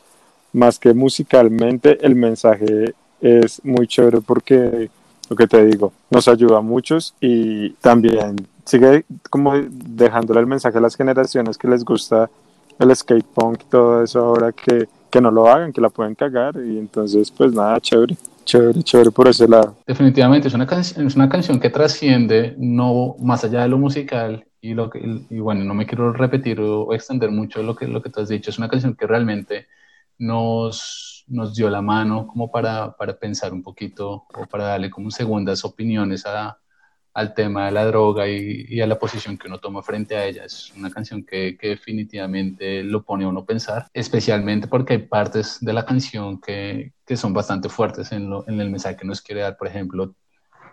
[0.53, 4.91] más que musicalmente el mensaje es muy chévere porque
[5.31, 10.79] lo que te digo, nos ayuda a muchos y también sigue como dejándole el mensaje
[10.79, 12.29] a las generaciones que les gusta
[12.79, 16.15] el skate punk y todo eso ahora que, que no lo hagan, que la pueden
[16.15, 18.17] cagar y entonces pues nada, chévere.
[18.45, 19.77] Chévere, chévere por ese lado.
[19.87, 24.75] Definitivamente, es una, es una canción que trasciende no más allá de lo musical y,
[24.75, 24.99] lo que,
[25.31, 28.29] y bueno, no me quiero repetir o extender mucho lo que, lo que tú has
[28.29, 29.67] dicho, es una canción que realmente
[30.18, 35.11] nos, nos dio la mano como para, para pensar un poquito o para darle como
[35.11, 36.59] segundas opiniones a,
[37.14, 40.44] al tema de la droga y, a la posición que uno toma frente a ella.
[40.44, 45.59] Es una canción que, definitivamente lo pone a uno a pensar, especialmente porque hay partes
[45.61, 49.59] de la canción que, son bastante fuertes en, en, el mensaje que nos quiere dar.
[49.59, 50.14] Por ejemplo,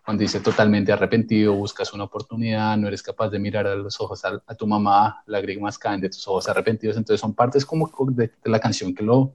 [0.09, 4.25] cuando dice totalmente arrepentido, buscas una oportunidad, no eres capaz de mirar a los ojos
[4.25, 6.97] a, tu mamá, lágrimas caen de tus ojos arrepentidos.
[6.97, 9.33] Entonces son partes como de, de la canción que lo,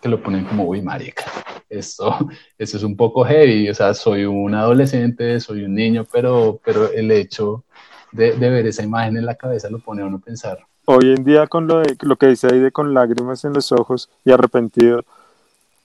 [0.00, 1.24] que lo ponen como, uy, marica,
[1.68, 2.16] esto,
[2.56, 6.90] esto es un poco heavy, o sea, soy un adolescente, soy un niño, pero, pero
[6.90, 7.64] el hecho
[8.10, 10.60] de, de ver esa imagen en la cabeza lo pone a uno a pensar.
[10.86, 13.70] Hoy en día con lo, de, lo que dice ahí de con lágrimas en los
[13.70, 15.04] ojos y arrepentido,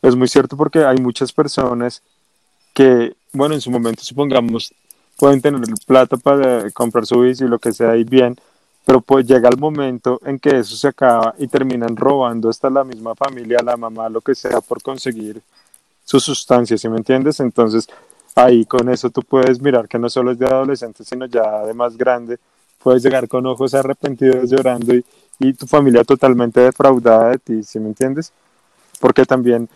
[0.02, 2.02] es muy cierto porque hay muchas personas
[2.74, 4.73] que, bueno, en su momento supongamos,
[5.17, 8.38] pueden tener plata para comprar su bici y lo que sea y bien,
[8.86, 12.84] pero pues llega el momento en que eso se acaba y terminan robando hasta la
[12.84, 15.42] misma familia, la mamá, lo que sea, por conseguir
[16.04, 17.40] sus sustancias, ¿sí me entiendes?
[17.40, 17.88] Entonces,
[18.36, 21.73] ahí con eso tú puedes mirar que no solo es de adolescente, sino ya de
[21.73, 22.38] más grande,
[22.84, 25.06] puedes llegar con ojos arrepentidos llorando y,
[25.40, 28.34] y tu familia totalmente defraudada de ti, ¿sí me entiendes?
[29.00, 29.69] Porque también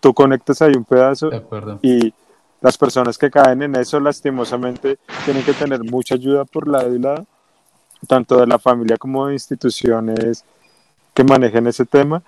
[0.00, 1.30] tú conectas ahí un pedazo
[1.82, 2.12] y,
[2.60, 6.98] las personas que caen en eso lastimosamente tienen que tener mucha ayuda por lado y
[6.98, 7.26] lado,
[8.06, 10.44] tanto de la familia como de instituciones
[11.14, 12.22] que manejen ese tema,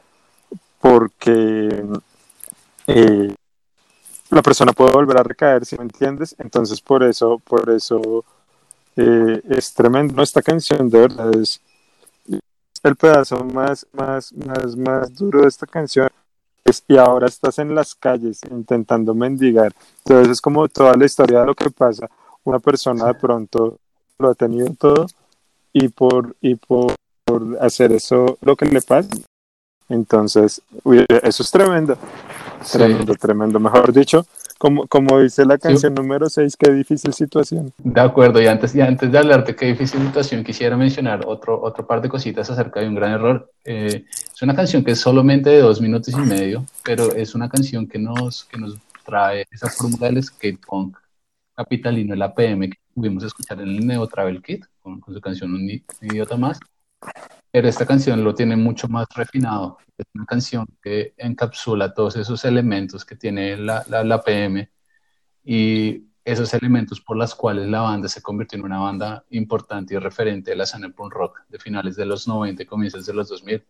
[0.81, 1.85] porque
[2.87, 3.35] eh,
[4.31, 6.35] la persona puede volver a recaer, si me entiendes.
[6.39, 8.25] Entonces, por eso, por eso
[8.97, 10.23] eh, es tremendo.
[10.23, 11.61] Esta canción de verdad es
[12.83, 16.09] el pedazo más, más, más, más duro de esta canción.
[16.89, 19.73] Y ahora estás en las calles intentando mendigar.
[20.05, 22.09] Entonces es como toda la historia de lo que pasa.
[22.45, 23.79] Una persona de pronto
[24.19, 25.07] lo ha tenido todo
[25.73, 26.95] y por, y por,
[27.61, 29.09] hacer eso lo que le pasa.
[29.89, 30.63] Entonces,
[31.23, 31.97] eso es tremendo.
[32.71, 33.61] Tremendo, tremendo.
[33.61, 34.27] Mejor dicho,
[34.63, 37.73] como, como dice la canción número 6, qué difícil situación.
[37.79, 41.61] De acuerdo, y antes, y antes de hablar de qué difícil situación, quisiera mencionar otro,
[41.61, 43.51] otro par de cositas acerca de un gran error.
[43.65, 47.49] Eh, es una canción que es solamente de dos minutos y medio, pero es una
[47.49, 50.97] canción que nos, que nos trae esa fórmula del skate punk
[51.57, 55.53] capitalino, el APM, que pudimos escuchar en el Neo Travel Kit, con, con su canción
[55.55, 55.69] Un
[56.03, 56.61] idiota más.
[57.53, 59.77] Pero esta canción lo tiene mucho más refinado.
[59.99, 64.71] Es una canción que encapsula todos esos elementos que tiene la, la, PM
[65.45, 69.99] y esos elementos por los cuales la banda se convirtió en una banda importante y
[69.99, 73.29] referente de la escena punk rock de finales de los 90 y comienzos de los
[73.29, 73.63] 2000.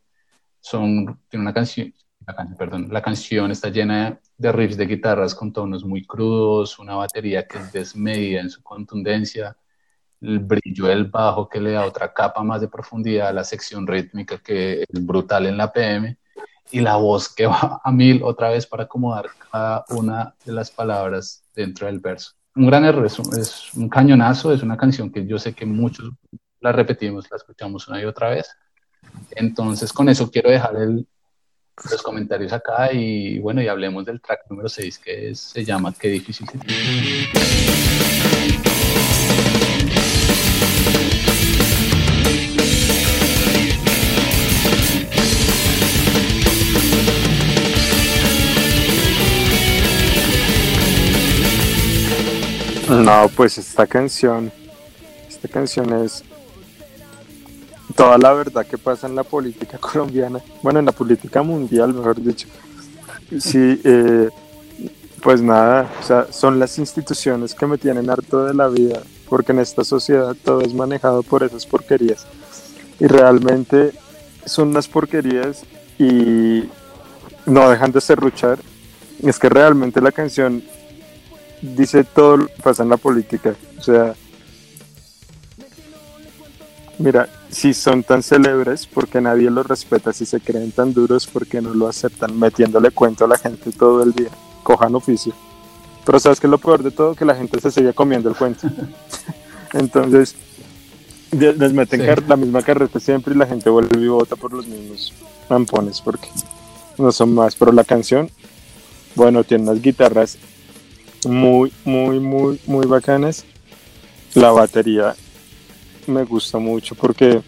[0.61, 1.93] Son, tiene una canción,
[2.25, 6.79] la canción, perdón, la canción está llena de riffs de guitarras con tonos muy crudos,
[6.79, 9.57] una batería que es desmedida en su contundencia,
[10.23, 13.87] el brillo del bajo que le da otra capa más de profundidad a la sección
[13.87, 16.17] rítmica que es brutal en la PM
[16.71, 20.71] y la voz que va a mil otra vez para acomodar cada una de las
[20.71, 22.33] palabras dentro del verso.
[22.55, 23.19] Un gran error, es
[23.75, 26.11] un, cañonazo, es una canción que yo sé que muchos
[26.61, 28.47] la repetimos, la escuchamos una y otra vez.
[29.31, 31.07] Entonces con eso quiero dejar el,
[31.91, 36.09] los comentarios acá y bueno, y hablemos del track número 6 que se llama Qué
[36.09, 36.47] difícil.
[53.05, 54.53] No, pues esta canción,
[55.29, 56.23] esta canción es
[57.97, 62.21] toda la verdad que pasa en la política colombiana, bueno, en la política mundial, mejor
[62.21, 62.49] dicho.
[63.39, 64.29] Sí, eh,
[65.23, 69.53] pues nada, o sea, son las instituciones que me tienen harto de la vida, porque
[69.53, 72.27] en esta sociedad todo es manejado por esas porquerías.
[73.01, 73.93] Y realmente
[74.45, 75.63] son unas porquerías
[75.99, 76.65] y
[77.47, 78.59] no dejan de serruchar.
[79.23, 80.63] Es que realmente la canción
[81.63, 83.55] dice todo lo que pasa en la política.
[83.79, 84.15] O sea,
[86.99, 91.61] mira, si son tan célebres, porque nadie los respeta, si se creen tan duros, porque
[91.63, 94.31] no lo aceptan, metiéndole cuento a la gente todo el día.
[94.63, 95.33] Cojan oficio.
[96.05, 98.69] Pero sabes que lo peor de todo, que la gente se sigue comiendo el cuento.
[99.73, 100.35] Entonces,
[101.31, 105.15] les meten la misma carreta siempre y la gente vuelve y vota por los mismos
[105.49, 106.29] rampones, porque
[106.99, 107.55] no son más.
[107.55, 108.31] Pero la canción,
[109.15, 110.39] bueno, tiene unas guitarras
[111.27, 113.45] muy, muy, muy, muy bacanas.
[114.35, 115.15] La batería
[116.07, 117.43] me gusta mucho porque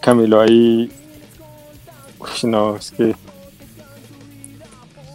[0.00, 0.90] Camilo ahí.
[2.42, 3.14] no, es que.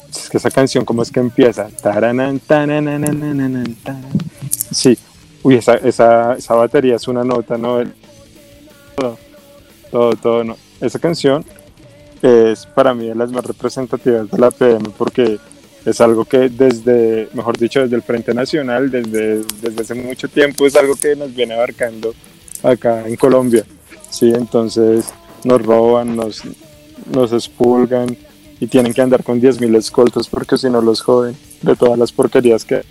[0.09, 1.69] Es que esa canción, ¿cómo es que empieza?
[4.71, 4.97] Sí,
[5.43, 7.83] uy, esa, esa, esa batería es una nota, ¿no?
[8.95, 9.17] Todo,
[9.91, 10.57] todo, todo, no.
[10.81, 11.45] Esa canción
[12.21, 15.37] es para mí de las más representativas de la PM porque
[15.85, 20.65] es algo que desde, mejor dicho, desde el Frente Nacional, desde, desde hace mucho tiempo,
[20.65, 22.13] es algo que nos viene abarcando
[22.63, 23.65] acá en Colombia.
[24.09, 25.13] Sí, entonces
[25.43, 26.41] nos roban, nos,
[27.13, 28.17] nos expulgan
[28.59, 32.11] y tienen que andar con 10.000 escoltas porque si no los joden de todas las
[32.11, 32.83] porquerías que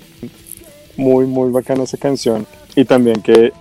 [0.96, 3.52] muy muy bacana esa canción y también que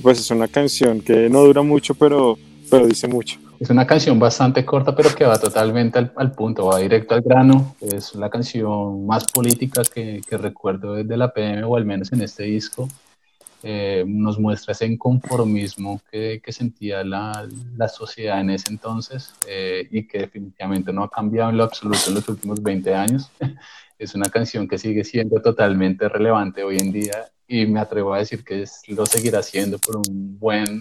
[0.00, 2.38] pues es una canción que no dura mucho pero
[2.70, 6.78] pero dice mucho es una canción bastante corta, pero que va totalmente al, punto, va
[6.78, 7.74] directo al grano.
[7.80, 12.22] Es la canción más política que, que recuerdo desde la PM, o al menos en
[12.22, 12.88] este disco.
[13.64, 19.88] Eh, nos muestra ese inconformismo que, que sentía la, la, sociedad en ese entonces eh,
[19.90, 23.32] y que definitivamente no ha cambiado en lo absoluto en los últimos 20 años.
[23.98, 28.18] es una canción que sigue siendo totalmente relevante hoy en día y me atrevo a
[28.18, 30.80] decir que lo seguirá siendo por un buen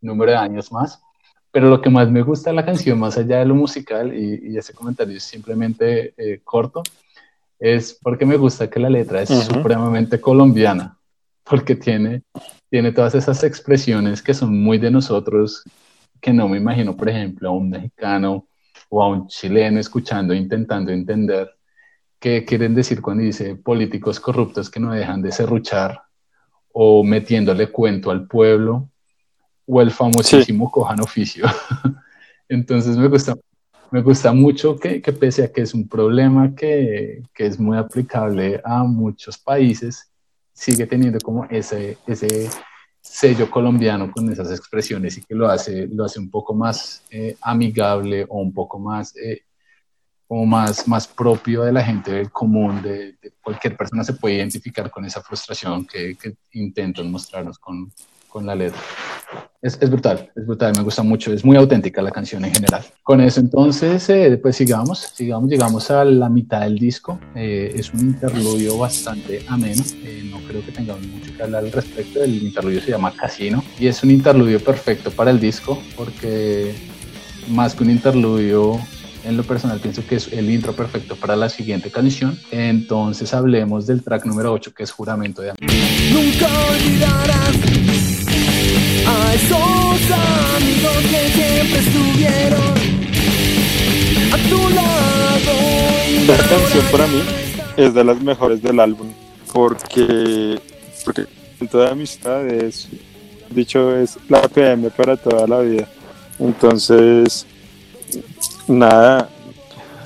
[0.00, 1.00] número de años más.
[1.50, 4.56] Pero lo que más me gusta de la canción, más allá de lo musical, y,
[4.56, 6.82] ese comentario es simplemente eh, corto,
[7.58, 10.98] es porque me gusta que la letra es supremamente colombiana,
[11.44, 12.22] porque tiene,
[12.70, 15.64] tiene todas esas expresiones que son muy de nosotros,
[16.20, 18.46] que no me imagino, por ejemplo, a un mexicano
[18.88, 21.50] o a un chileno escuchando, intentando entender.
[22.20, 26.02] qué quieren decir cuando dice políticos corruptos que no dejan de serruchar
[26.72, 28.90] o metiéndole cuento al pueblo
[29.68, 31.44] o el famosísimo cojan oficio.
[32.48, 33.36] Entonces me gusta,
[33.90, 37.76] me gusta mucho que, que, pese a que es un problema que, que, es muy
[37.76, 40.10] aplicable a muchos países,
[40.54, 42.48] sigue teniendo como ese, ese
[43.02, 47.36] sello colombiano con esas expresiones y que lo hace, lo hace un poco más eh,
[47.42, 49.42] amigable o un poco más, eh,
[50.26, 54.90] como más, más propio de la gente común, de, de, cualquier persona se puede identificar
[54.90, 57.92] con esa frustración que, que intentan mostrarnos con,
[58.28, 58.80] con la letra.
[59.60, 62.84] Es, es, brutal, es brutal, me gusta mucho, es muy auténtica la canción en general.
[63.02, 67.92] Con eso entonces, eh, pues sigamos, sigamos, llegamos a la mitad del disco, eh, es
[67.92, 72.40] un interludio bastante ameno, eh, no creo que tengamos mucho que hablar al respecto, el
[72.40, 76.72] interludio se llama Casino y es un interludio perfecto para el disco porque
[77.48, 78.78] más que un interludio
[79.24, 82.38] en lo personal pienso que es el intro perfecto para la siguiente canción.
[82.50, 85.58] Entonces hablemos del track número 8 que es Juramento de Amor.
[86.12, 87.77] Nunca olvidarás
[89.20, 90.00] a esos
[90.56, 92.74] amigos que siempre estuvieron
[94.32, 95.52] a tu lado.
[96.32, 97.22] Esta canción para mí
[97.76, 99.08] es de las mejores del álbum
[99.52, 100.60] porque,
[101.04, 101.26] porque
[101.70, 102.88] toda amistad es,
[103.50, 105.88] dicho, es la PM para toda la vida.
[106.38, 107.46] Entonces,
[108.66, 109.28] nada,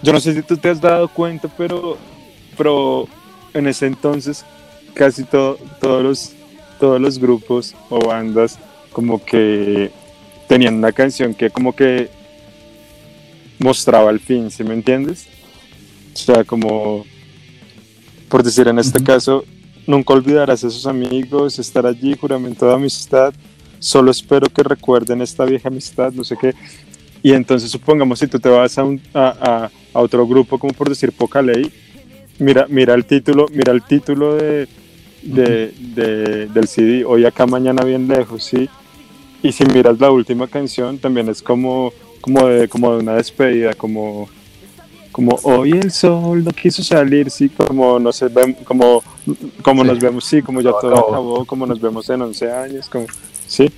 [0.02, 1.98] yo no sé si tú te has dado cuenta, pero,
[2.56, 3.06] pero
[3.52, 4.44] en ese entonces
[4.94, 6.32] casi todo, todos, los,
[6.78, 8.58] todos los grupos o bandas
[8.92, 9.90] como que
[10.48, 12.10] tenían una canción que como que
[13.58, 15.26] mostraba el fin, ¿sí me entiendes?
[16.14, 17.06] O sea, como,
[18.28, 19.06] por decir en este uh -huh.
[19.06, 19.44] caso,
[19.86, 23.32] nunca olvidarás a esos amigos, estar allí, juramento de amistad,
[23.78, 26.54] solo espero que recuerden esta vieja amistad, no sé qué.
[27.22, 30.72] Y entonces supongamos si tú te vas a, un, a, a, a otro grupo, como
[30.74, 31.72] por decir Poca Ley,
[32.38, 34.68] mira, mira el título, mira el título de,
[35.22, 38.68] de, de, del CD, hoy acá, mañana bien lejos, ¿sí?
[39.42, 43.74] Y si miras la última canción, también es como, como, de, como de una despedida,
[43.74, 44.28] como,
[45.10, 48.28] como hoy el sol no quiso salir, sí, como, no sé,
[48.64, 49.02] como,
[49.62, 49.88] como sí.
[49.88, 53.06] nos vemos, sí, como ya todo acabó, como nos vemos en 11 años, como,
[53.46, 53.70] sí.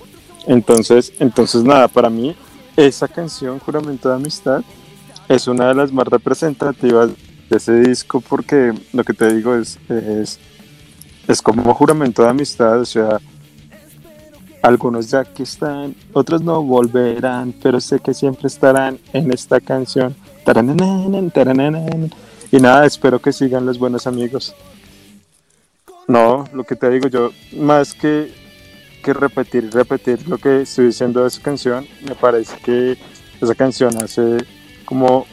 [0.46, 2.36] Entonces, entonces nada, para mí
[2.76, 4.62] esa canción, Juramento de Amistad,
[5.28, 7.10] es una de las más representativas
[7.48, 10.38] de ese disco porque lo que te digo es, es,
[11.26, 13.20] es como juramento de amistad, o sea,
[14.64, 20.16] algunos ya que están, otros no volverán, pero sé que siempre estarán en esta canción.
[22.50, 24.54] Y nada, espero que sigan los buenos amigos.
[26.08, 28.32] No, lo que te digo yo, más que,
[29.02, 32.96] que repetir repetir lo que estoy diciendo de esa canción, me parece que
[33.42, 34.38] esa canción hace
[34.86, 35.26] como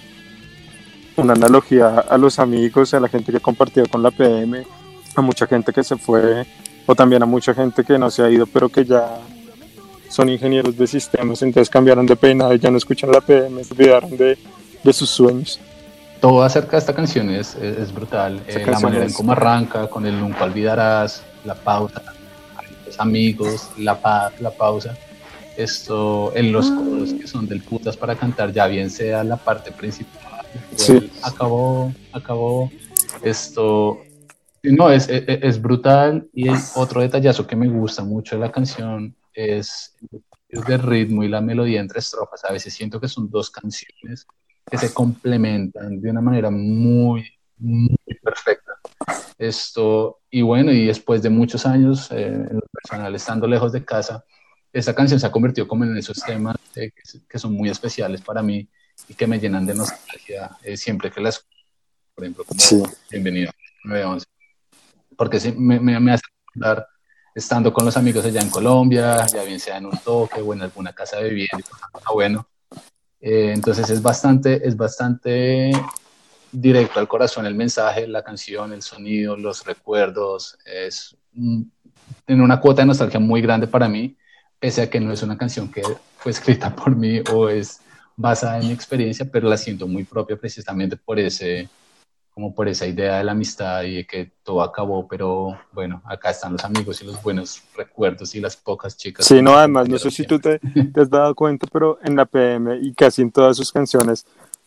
[1.16, 4.66] una analogía a los amigos, a la gente que compartió con la PM,
[5.16, 6.46] a mucha gente que se fue,
[6.92, 9.18] o también a mucha gente que no se ha ido, pero que ya
[10.10, 13.74] son ingenieros de sistemas, entonces cambiaron de peinado y ya no escuchan la PM, se
[13.74, 14.38] olvidaron de,
[14.84, 15.58] de sus sueños.
[16.20, 19.88] Todo acerca de esta canción es, es, es brutal, eh, la manera en cómo arranca,
[19.88, 22.04] con el nunca olvidarás, la pausa,
[22.86, 24.94] los amigos, la paz, la pausa
[25.56, 29.72] esto en los coros que son del putas para cantar, ya bien sea la parte
[29.72, 31.10] principal, sí.
[31.24, 32.70] acabó, acabó
[33.24, 34.02] esto.
[34.64, 36.30] No, es, es, es, brutal.
[36.34, 39.96] Y el otro detallazo que me gusta mucho de la canción es,
[40.50, 42.44] es el ritmo y la melodía entre estrofas.
[42.46, 44.28] A veces siento que son dos canciones
[44.70, 47.26] que se complementan de una manera muy,
[47.58, 48.74] muy perfecta.
[49.38, 53.84] Esto, y bueno, y después de muchos años, eh, en lo personal, estando lejos de
[53.84, 54.24] casa,
[54.72, 58.22] esta canción se ha convertido como en esos temas eh, que, que, son muy especiales
[58.22, 58.70] para mí
[59.08, 61.46] y que me llenan de nostalgia eh, siempre que las
[62.16, 62.82] por ejemplo como sí.
[63.10, 64.26] bienvenido a 911
[65.22, 66.88] porque sí, me, me, me, hace recordar
[67.36, 70.64] estando con los amigos allá en Colombia ya bien sea en un toque o en
[70.64, 71.64] alguna casa de vivienda
[72.12, 72.48] bueno.
[73.20, 75.74] Eh, entonces es bastante es bastante
[76.52, 81.16] directo al corazón el mensaje la canción el sonido los recuerdos es
[82.26, 84.18] tiene una cuota de nostalgia muy grande para mí
[84.60, 85.84] pese a que no es una canción que
[86.18, 87.80] fue escrita por mí o es
[88.16, 91.68] basada en mi experiencia, pero la siento muy propia precisamente por ese,
[92.42, 96.32] como por esa idea de la amistad y de que todo acabó, pero bueno, acá
[96.32, 99.28] están los amigos y los buenos recuerdos y las pocas chicas.
[99.28, 102.26] Sí, no, además, no sé si tú te, te, has dado cuenta, pero en la
[102.26, 104.26] PM y casi en todas sus canciones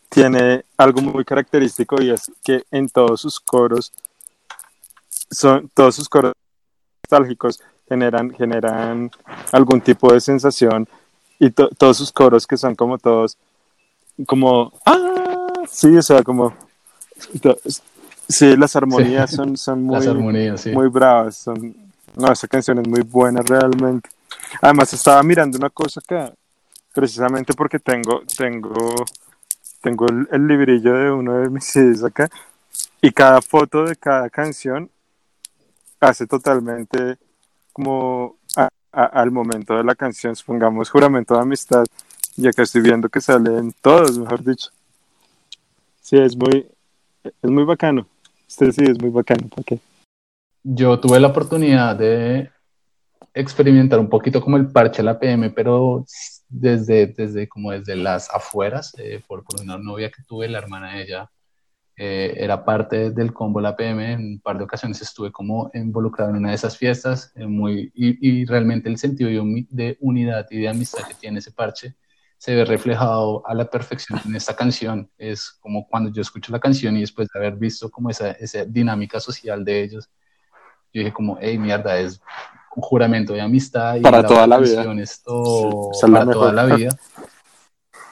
[0.09, 3.93] tiene algo muy característico y es que en todos sus coros,
[5.29, 6.33] son todos sus coros
[7.03, 9.11] nostálgicos generan, generan
[9.51, 10.89] algún tipo de sensación
[11.41, 13.37] y to todos sus coros que son como todos,
[14.29, 16.55] como, ah, sí, o sea, como,
[18.29, 20.71] Sí, las armonías son, son muy, armonías, sí.
[20.71, 21.37] muy bravas.
[21.37, 21.77] Son...
[22.17, 24.09] No, esa canción es muy buena realmente.
[24.61, 26.33] Además, estaba mirando una cosa acá,
[26.93, 28.75] precisamente porque tengo, tengo,
[29.81, 32.29] tengo el, el librillo de uno de mis CDs acá,
[33.03, 34.89] y cada foto de cada canción
[36.01, 37.17] hace totalmente
[37.73, 41.85] como a- a- al momento de la canción, supongamos juramento de amistad,
[42.37, 44.71] y acá estoy viendo que salen todos, mejor dicho.
[46.01, 46.67] Sí, es muy,
[47.25, 48.07] es muy bacano.
[48.47, 49.79] Este sí es muy bacano, ¿para qué?
[50.63, 52.51] Yo tuve la oportunidad de
[53.33, 56.05] experimentar un poquito como el parche a la PM, pero
[56.49, 60.95] desde, desde como desde las afueras, eh, por, por una novia que tuve, la hermana
[60.95, 61.31] de ella
[61.97, 66.31] eh, era parte del combo La PM, en un par de ocasiones estuve como involucrado
[66.31, 69.31] en una de esas fiestas, eh, muy, y, realmente el sentido
[69.69, 71.95] de unidad y de amistad que tiene ese parche
[72.45, 75.11] se ve reflejado a la perfección en esta canción.
[75.17, 78.67] Es como cuando yo escucho la canción y después de haber visto como esa, esa
[78.67, 80.11] dinámica social de ellos,
[80.93, 82.21] yo dije como, hey, mierda, es
[82.77, 84.85] un juramento de amistad y Para toda la vida.
[85.01, 86.55] Esto es la para toda mejor.
[86.69, 86.91] la vida.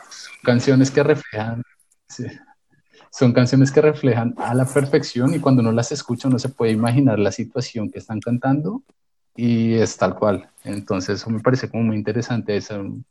[0.09, 1.63] Son canciones que reflejan,
[2.09, 2.25] sí,
[3.11, 6.73] son canciones que reflejan a la perfección y cuando uno las escucha uno se puede
[6.73, 8.83] imaginar la situación que están cantando
[9.37, 10.49] y es tal cual.
[10.65, 13.03] Entonces eso me parece como muy interesante, es um,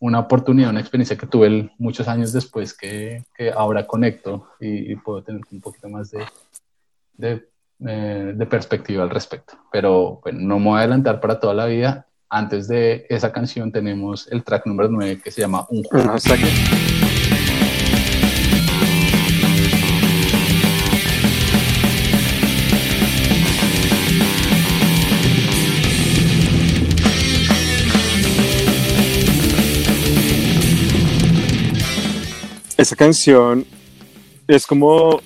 [0.00, 4.92] una oportunidad, una experiencia que tuve el- muchos años después que, que ahora conecto y,
[4.92, 6.24] y puedo tener un poquito más de,
[7.16, 7.48] de,
[7.86, 9.54] eh, de perspectiva al respecto.
[9.72, 12.06] Pero bueno, no me voy a adelantar para toda la vida.
[12.28, 16.14] Antes de esa canción tenemos el track número 9 que se llama Un Juego.
[32.84, 33.64] Esa canción
[34.46, 35.22] es como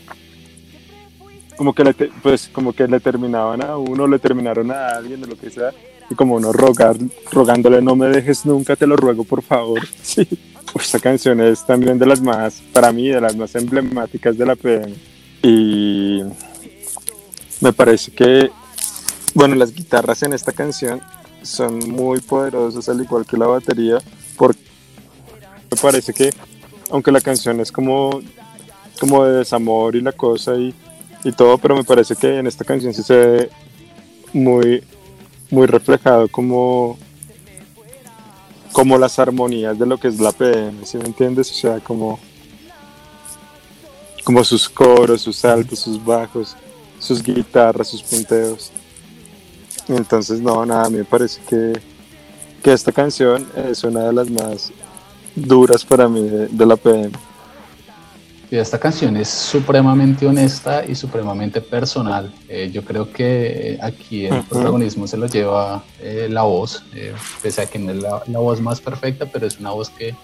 [1.57, 5.27] como que le pues como que le terminaban a uno, le terminaron a alguien o
[5.27, 5.73] lo que sea
[6.09, 6.97] y como uno rogar,
[7.33, 9.81] rogándole no me dejes nunca, te lo ruego por favor.
[10.05, 10.25] Sí.
[10.73, 14.47] Uf, Esta canción es también de las más, para mí, de las más emblemáticas de
[14.47, 14.95] la PM.
[15.43, 16.23] Y
[17.61, 18.53] me parece que,
[19.35, 21.01] bueno, las guitarras en esta canción
[21.43, 23.99] son muy poderosas, al igual que la batería,
[24.37, 24.61] porque
[25.73, 26.33] me parece que,
[26.91, 28.21] aunque la canción es como,
[29.01, 30.75] como de desamor y la cosa y,
[31.25, 33.51] y todo, pero me parece que en esta canción sí se ve
[34.33, 34.83] muy,
[35.51, 36.99] muy reflejado como
[38.73, 41.51] como las armonías de lo que es la PM, ¿sí me entiendes?
[41.51, 42.19] O sea, como,
[44.23, 46.55] como sus coros, sus altos, sus bajos,
[47.01, 48.71] sus guitarras, sus punteos.
[49.89, 51.73] Entonces, no, nada, a mí me parece que,
[52.63, 54.71] que esta canción es una de las más
[55.47, 57.11] duras para mí de, de la PM.
[58.51, 62.33] Y esta canción es supremamente honesta y supremamente personal.
[62.49, 64.49] Eh, yo creo que aquí el Ujú.
[64.49, 67.13] protagonismo se lo lleva eh, la voz, eh,
[67.43, 70.15] pese a que no es la, la voz más perfecta, pero es una voz que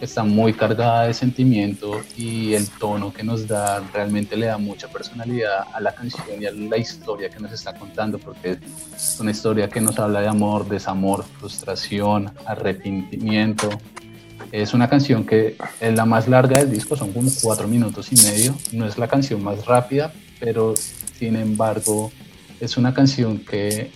[0.00, 4.88] está muy cargada de sentimiento y el tono que nos da realmente le da mucha
[4.88, 8.58] personalidad a la canción y a la historia que nos está contando, porque
[8.94, 13.68] es una historia que nos habla de amor, desamor, frustración, arrepentimiento,
[14.62, 18.16] es una canción que es la más larga del disco, son como cuatro minutos y
[18.16, 18.54] medio.
[18.72, 20.74] No es la canción más rápida, pero
[21.18, 22.10] sin embargo
[22.58, 23.90] es una canción que,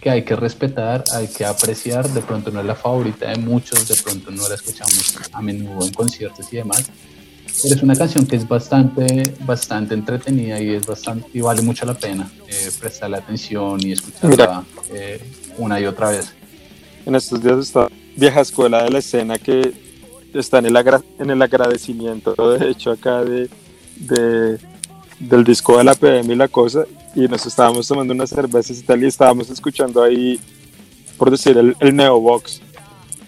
[0.00, 2.08] que hay que respetar, hay que apreciar.
[2.08, 5.84] De pronto no es la favorita de muchos, de pronto no la escuchamos a menudo
[5.84, 6.84] en conciertos y demás.
[7.62, 11.84] Pero es una canción que es bastante, bastante entretenida y es bastante y vale mucho
[11.84, 14.64] la pena eh, prestarle atención y escucharla
[14.94, 15.20] eh,
[15.58, 16.32] una y otra vez.
[17.04, 19.72] En estos días está vieja escuela de la escena que
[20.34, 23.48] está en el, agra- en el agradecimiento, de hecho, acá de,
[23.96, 24.58] de-
[25.18, 26.84] del disco de la PM y la cosa,
[27.14, 30.40] y nos estábamos tomando unas cervezas y tal, y estábamos escuchando ahí,
[31.18, 32.60] por decir, el, el Neobox.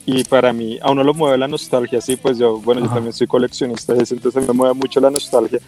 [0.07, 2.97] Y para mí, a uno lo mueve la nostalgia, sí, pues yo, bueno, yo Ajá.
[2.97, 5.61] también soy coleccionista entonces me mueve mucho la nostalgia.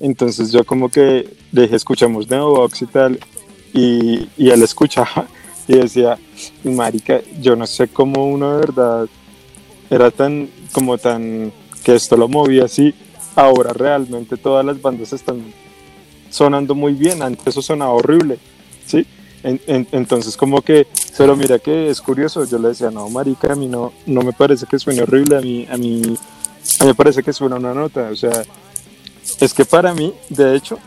[0.00, 3.18] Entonces yo como que dije, escuchamos Neobox y tal,
[3.72, 5.26] y, y él escuchaba
[5.68, 6.18] y decía,
[6.64, 9.06] marica, yo no sé cómo uno de verdad
[9.90, 11.52] era tan, como tan,
[11.84, 12.94] que esto lo movía así,
[13.34, 15.42] ahora realmente todas las bandas están
[16.30, 18.38] sonando muy bien, antes eso sonaba horrible,
[18.86, 19.06] ¿sí?
[19.42, 20.86] En- en- entonces como que,
[21.16, 24.32] pero mira que es curioso, yo le decía, no, marica, a mí no, no me
[24.32, 26.02] parece que suene horrible, a mí, a mí,
[26.80, 28.42] a mí me parece que suena una nota, o sea,
[29.40, 30.78] es que para mí, de hecho,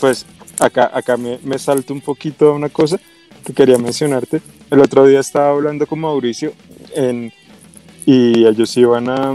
[0.00, 0.24] pues
[0.60, 2.98] acá, acá me, me salto un poquito una cosa
[3.44, 4.40] que quería mencionarte.
[4.70, 6.52] El otro día estaba hablando con Mauricio
[6.94, 7.32] en,
[8.06, 9.34] y ellos iban a,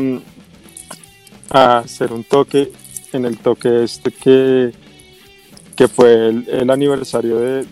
[1.49, 2.71] a hacer un toque
[3.11, 4.71] en el toque este que,
[5.75, 7.65] que fue el, el aniversario de,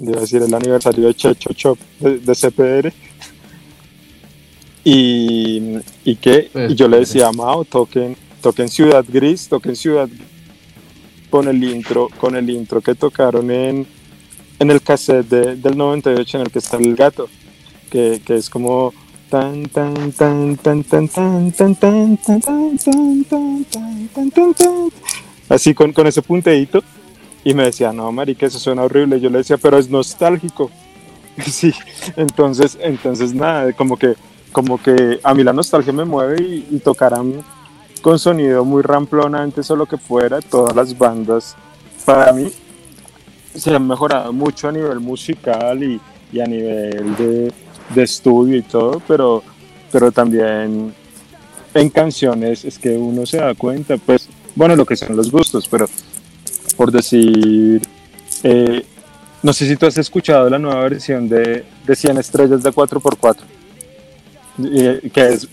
[0.00, 2.92] iba a decir, el aniversario de Checho Chop de, de CPR.
[4.84, 9.76] Y, y que Pues, y yo le pues, decía Mao, toquen, toquen Ciudad Gris, toquen
[9.76, 10.08] Ciudad
[11.28, 13.86] con el intro, con el intro que tocaron en,
[14.58, 17.28] en el cassette de- del 98 en el que está el gato,
[17.90, 18.92] que, que es como
[19.30, 24.90] tan tan tan tan tan tan tan tan tan tan tan tan tan tan tan
[25.50, 26.82] así con, con ese punteíto
[27.44, 30.70] y me decía no marica eso suena horrible yo le decía pero es nostálgico
[31.46, 31.74] sí
[32.16, 34.14] entonces entonces nada como que
[34.50, 37.42] como que a mí la nostalgia me mueve y, y tocarán
[38.00, 41.54] con sonido muy ramplón antes o lo que fuera todas las bandas
[42.06, 42.50] para mí
[43.54, 46.00] se han mejorado mucho a nivel musical y,
[46.32, 47.52] y a nivel de,
[47.94, 49.42] de estudio y todo, pero,
[49.92, 50.94] pero también
[51.74, 55.68] en canciones es que uno se da cuenta, pues, bueno, lo que son los gustos,
[55.68, 55.86] pero
[56.76, 57.82] por decir,
[58.42, 58.84] eh,
[59.42, 63.36] no sé si tú has escuchado la nueva versión de, de 100 estrellas de 4x4,
[64.72, 65.48] eh, que es,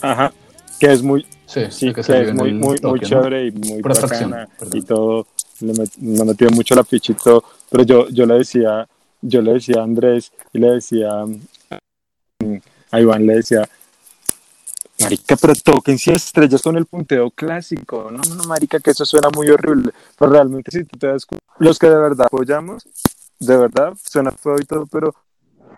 [0.00, 0.32] ajá,
[0.78, 5.26] que es muy, Sí, que, es muy, muy, muy chévere y muy bacana y todo.
[5.60, 6.84] Le met- me metió mucho la
[7.22, 7.44] todo.
[7.70, 8.86] Pero yo, yo le decía,
[9.22, 12.56] yo le decía a Andrés y le decía mm,
[12.90, 13.68] a Iván, le decía,
[15.00, 18.10] Marica, pero toquen 100 estrellas con el punteo clásico.
[18.10, 19.92] No, no, Marica, que eso suena muy horrible.
[20.18, 22.84] Pero realmente, si tú te das cu- los que de verdad apoyamos,
[23.38, 25.14] de verdad, suena feo y todo, pero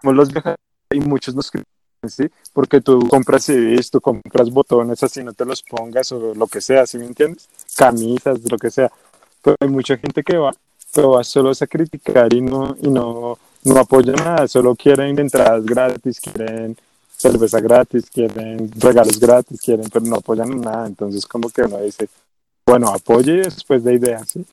[0.00, 0.54] como los viajes
[0.94, 1.74] y muchos nos critican,
[2.08, 2.28] ¿sí?
[2.52, 6.60] Porque tú compras CDs, tú compras botones así no te los pongas o lo que
[6.60, 7.48] sea, ¿sí me entiendes?
[7.76, 8.92] Camisas, lo que sea.
[9.42, 10.52] Pero hay mucha gente que va,
[10.94, 15.64] pero va solo a criticar y no, y no, no apoya nada, solo quieren entradas
[15.64, 16.76] gratis, quieren
[17.08, 20.86] cerveza gratis, quieren regalos gratis, quieren, pero no apoyan nada.
[20.86, 22.08] Entonces como que uno dice,
[22.66, 24.46] bueno, apoye después de ideas, ¿sí?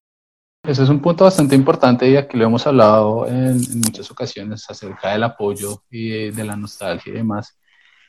[0.64, 4.66] Ese es un punto bastante importante y aquí lo hemos hablado en, en muchas ocasiones
[4.68, 7.56] acerca del apoyo y de, de la nostalgia y demás.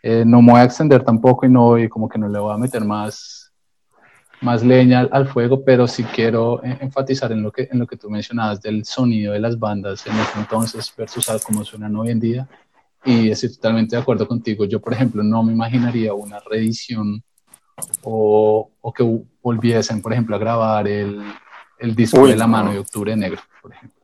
[0.02, 2.54] Eh, no me voy a extender tampoco y no y como que no le voy
[2.54, 3.45] a meter más,
[4.46, 7.86] más leña al, al fuego, pero sí quiero eh, enfatizar en lo, que, en lo
[7.86, 11.96] que tú mencionabas del sonido de las bandas en ese entonces versus a cómo suenan
[11.96, 12.48] hoy en día.
[13.04, 14.64] Y estoy totalmente de acuerdo contigo.
[14.64, 17.22] Yo, por ejemplo, no me imaginaría una reedición
[18.02, 19.04] o, o que
[19.42, 21.20] volviesen, por ejemplo, a grabar el,
[21.78, 22.52] el disco Uy, de la no.
[22.52, 24.00] mano de Octubre Negro, por ejemplo.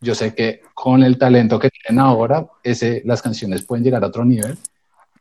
[0.00, 4.08] Yo sé que con el talento que tienen ahora, ese, las canciones pueden llegar a
[4.08, 4.58] otro nivel,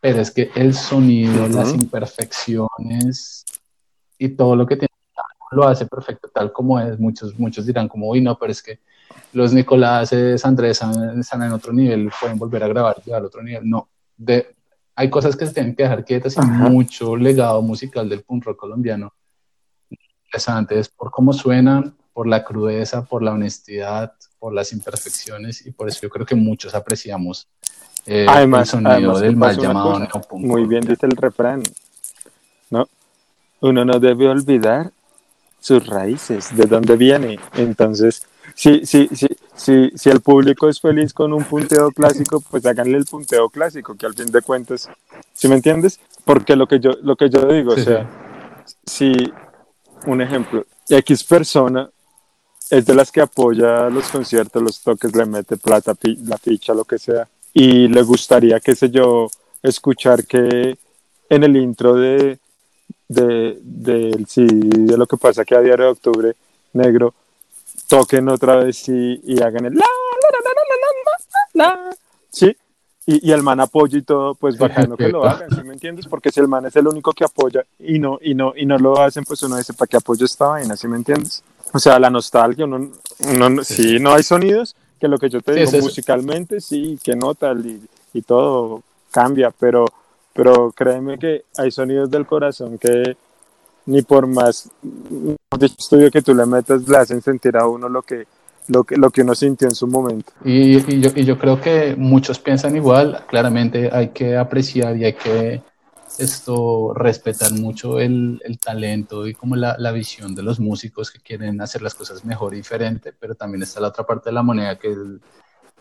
[0.01, 1.55] pero es que el sonido, Ujú.
[1.55, 3.44] las imperfecciones
[4.17, 4.89] y todo lo que tiene
[5.51, 6.99] lo hace perfecto tal como es.
[6.99, 8.79] Muchos, muchos dirán como, uy, no, pero es que
[9.31, 10.11] los Nicolás
[10.43, 13.69] Andrés están, en otro nivel, pueden volver a grabar, llegar a otro nivel.
[13.69, 13.87] No,
[14.17, 14.55] de,
[14.95, 16.49] hay cosas que se tienen que dejar quietas y Ajá.
[16.51, 19.13] mucho legado musical del punk rock colombiano
[20.25, 25.71] interesante es por cómo suenan, por la crudeza, por la honestidad, por las imperfecciones y
[25.71, 27.47] por eso yo creo que muchos apreciamos
[28.05, 30.27] eh, Además- el sonido además del mal llamado cosa.
[30.37, 31.63] Muy bien dice el refrán,
[32.69, 32.87] ¿no?
[33.65, 34.91] Uno no debe olvidar
[35.59, 37.39] sus raíces, de dónde viene.
[37.57, 38.21] Entonces,
[38.53, 42.97] si, si, si, si, si el público es feliz con un punteo clásico, pues háganle
[42.97, 44.87] el punteo clásico, que al fin de cuentas,
[45.33, 45.99] ¿sí me entiendes?
[46.23, 48.09] Porque lo que yo, lo que yo digo, Sí, o sea,
[48.85, 49.33] si
[50.05, 51.89] un ejemplo, X persona
[52.69, 56.73] es de las que apoya los conciertos, los toques, le mete plata, pi- la ficha,
[56.75, 59.27] lo que sea, y le gustaría, qué sé yo,
[59.63, 60.77] escuchar que
[61.29, 62.37] en el intro de
[63.07, 66.35] de, del CD, de lo que pasa que a diario de octubre
[66.73, 67.13] negro
[67.87, 71.95] toquen otra vez y, y hagan el la, la, la, la, la, la, la, la.
[72.29, 72.55] sí
[73.07, 76.07] y, y el man apoya y todo pues bacano que lo hagan ¿sí me entiendes?
[76.07, 78.77] porque si el man es el único que apoya y no y no y no
[78.79, 81.43] lo hacen pues uno dice para qué apoyo esta vaina ¿sí me entiendes?
[81.73, 82.89] o sea la nostalgia uno,
[83.19, 86.97] uno sí, no hay sonidos que lo que yo te Sí, digo es musicalmente sí
[87.03, 87.79] que nota y,
[88.13, 88.81] y todo
[89.11, 89.85] cambia pero
[90.35, 93.15] pero créeme que hay sonidos del corazón que
[93.85, 94.69] ni por más
[95.61, 98.27] estudio que tú le metas le hacen sentir a uno lo que
[98.67, 100.33] lo que lo que uno sintió en su momento.
[100.43, 105.05] Y, y yo, y yo creo que muchos piensan igual, claramente hay que apreciar y
[105.05, 105.61] hay que
[106.19, 111.19] esto respetar mucho el, el talento y como la, la visión de los músicos que
[111.19, 114.43] quieren hacer las cosas mejor y diferente, pero también está la otra parte de la
[114.43, 115.21] moneda que el,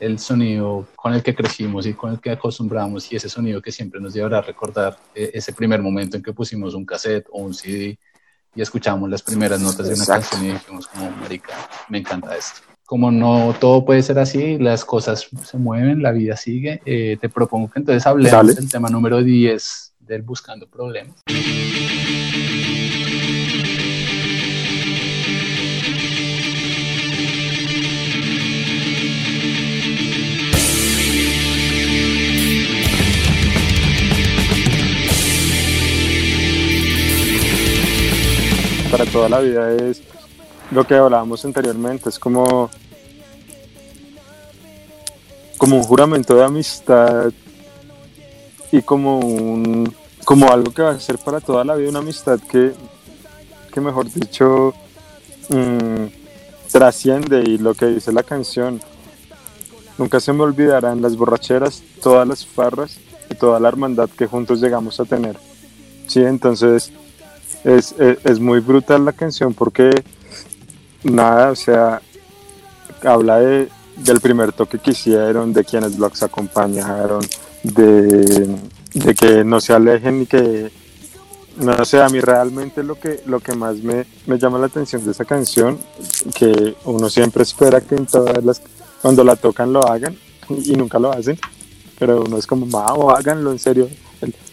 [0.01, 3.73] el sonido con el que crecimos y con el que acostumbramos y ese sonido que
[3.73, 7.43] siempre nos llevará a recordar eh, ese primer momento en que pusimos un cassette o
[7.43, 7.99] un CD
[8.55, 10.31] y escuchamos las primeras notas de una Exacto.
[10.31, 11.55] canción y dijimos como, marica,
[11.89, 12.61] me encanta esto.
[12.87, 17.29] Como no todo puede ser así, las cosas se mueven, la vida sigue, eh, te
[17.29, 18.55] propongo que entonces hablemos Dale.
[18.55, 21.23] del tema número 10 del Buscando Problemas.
[38.97, 40.03] Para toda la vida es
[40.71, 42.71] lo que hablábamos anteriormente, es como,
[45.59, 47.33] como un juramento de amistad
[48.71, 49.93] y como un
[50.25, 52.73] como algo que va a ser para toda la vida una amistad que,
[53.73, 54.73] que mejor dicho
[55.49, 56.05] mm,
[56.71, 58.81] trasciende y lo que dice la canción
[59.99, 64.61] nunca se me olvidarán las borracheras todas las farras y toda la hermandad que juntos
[64.61, 65.37] llegamos a tener.
[66.07, 66.93] Sí entonces
[67.63, 69.91] es, es, muy brutal la canción porque
[71.03, 72.01] nada o sea
[73.05, 77.21] habla de, del primer toque que hicieron de quienes los acompañaron
[77.63, 78.57] de
[78.95, 80.71] de que no se alejen y que
[81.57, 85.05] no sé, a mí realmente lo que, lo que más me, me llama la atención
[85.05, 85.79] de esa canción,
[86.35, 88.61] que uno siempre espera que en todas las,
[89.01, 90.17] cuando la tocan lo hagan
[90.49, 91.39] y nunca lo hacen,
[91.99, 93.89] pero uno es como, mao, háganlo en serio,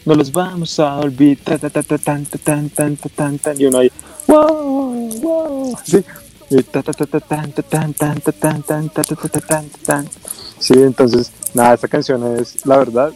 [0.05, 3.61] no los vamos a olvidar, ta, ta, ta, tan, ta, tan, tan, ta, tan, tan,
[3.61, 3.91] y uno ahí,
[4.27, 6.03] wow, wow, sí,
[10.59, 13.11] sí, entonces, nada, esta canción es, la verdad,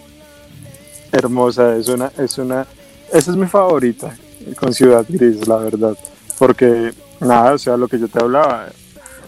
[1.12, 2.66] hermosa, es una, es una,
[3.12, 4.16] esa es mi favorita
[4.60, 5.98] con Ciudad Gris, la verdad,
[6.38, 8.68] porque nada, o sea, lo que yo te hablaba,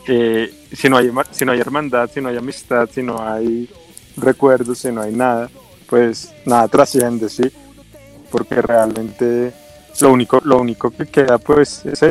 [0.07, 3.69] eh, si, no hay, si no hay hermandad, si no hay amistad, si no hay
[4.15, 5.49] recuerdos, si no hay nada,
[5.89, 7.51] pues nada trasciende, ¿sí?
[8.31, 9.53] Porque realmente
[9.99, 12.03] lo único, lo único que queda, pues, es,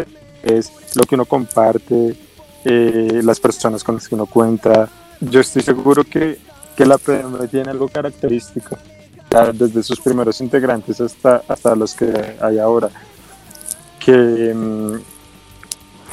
[0.42, 2.16] es lo que uno comparte,
[2.64, 4.88] eh, las personas con las que uno cuenta.
[5.20, 6.38] Yo estoy seguro que,
[6.76, 8.76] que la PM tiene algo característico
[9.52, 12.88] desde sus primeros integrantes hasta, hasta los que hay ahora,
[13.98, 14.98] que um,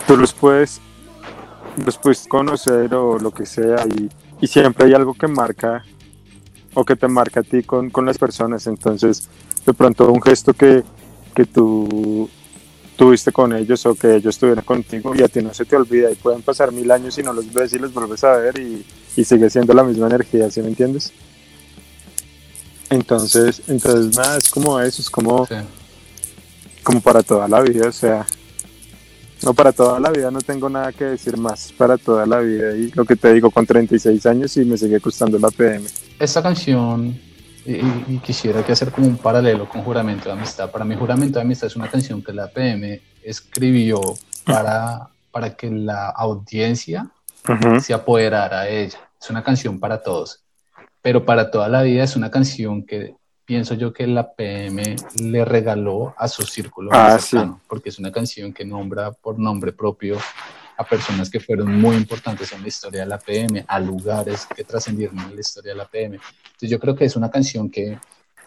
[0.08, 0.82] tú los puedes,
[1.86, 4.10] los puedes conocer o lo que sea y,
[4.42, 5.84] y, siempre hay algo que marca
[6.74, 9.28] o que te marca a ti con, con las personas, entonces
[9.66, 10.84] de pronto un gesto que,
[11.36, 12.30] que tú
[12.96, 16.12] tuviste con ellos o que ellos estuvieron contigo y a ti no se te olvida
[16.12, 18.86] y pueden pasar mil años y no los ves y los vuelves a ver y,
[19.16, 21.12] y sigue siendo la misma energía, ¿sí me entiendes?
[22.90, 25.56] Entonces, entonces nada, es como eso, es como, Sí.
[26.84, 28.26] como para toda la vida, o sea,
[29.42, 32.76] no para toda la vida, no tengo nada que decir más, para toda la vida.
[32.78, 35.86] Y lo que te digo, con 36 años y me sigue gustando la PM.
[36.20, 37.20] Esta canción,
[37.66, 37.74] y,
[38.08, 40.70] y quisiera que hacer como un paralelo con Juramento de Amistad.
[40.70, 44.00] Para mí, Juramento de Amistad es una canción que la PM escribió
[44.46, 47.10] para, para que la audiencia
[47.48, 47.80] Ujú.
[47.80, 49.00] se apoderara de ella.
[49.22, 50.44] Es una canción para todos,
[51.02, 55.46] pero para toda la vida es una canción que pienso yo que la PM le
[55.46, 60.18] regaló a su círculo Ah, cercano, porque es una canción que nombra por nombre propio
[60.84, 64.64] a personas que fueron muy importantes en la historia de la PM, a lugares que
[64.64, 66.16] trascendieron en la historia de la PM.
[66.16, 67.98] Entonces yo creo que es una canción que,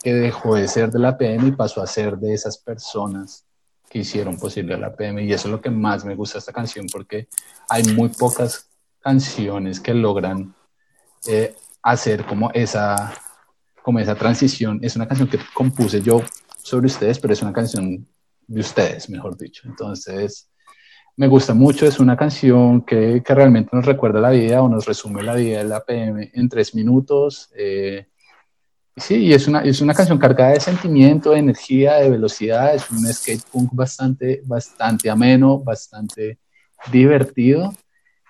[0.03, 3.45] que dejó de ser de la PM y pasó a ser de esas personas
[3.89, 6.87] que hicieron posible la PM y eso es lo que más me gusta esta canción
[6.93, 7.28] porque
[7.68, 8.68] hay muy pocas
[9.01, 10.55] canciones que logran
[11.26, 13.14] eh, hacer como esa,
[13.82, 14.80] como esa transición.
[14.82, 16.20] Es una canción que compuse yo
[16.62, 18.07] sobre ustedes, pero es una canción
[18.47, 19.62] de ustedes, mejor dicho.
[19.66, 20.51] Entonces,
[21.17, 24.85] me gusta mucho, es una canción que, que realmente nos recuerda la vida o nos
[24.85, 27.51] resume la vida de la PM en tres minutos.
[27.57, 28.07] Eh,
[28.95, 32.91] sí, y es una, es una canción cargada de sentimiento, de energía, de velocidad, es
[32.91, 36.39] un skate punk bastante, bastante ameno, bastante
[36.93, 37.73] divertido.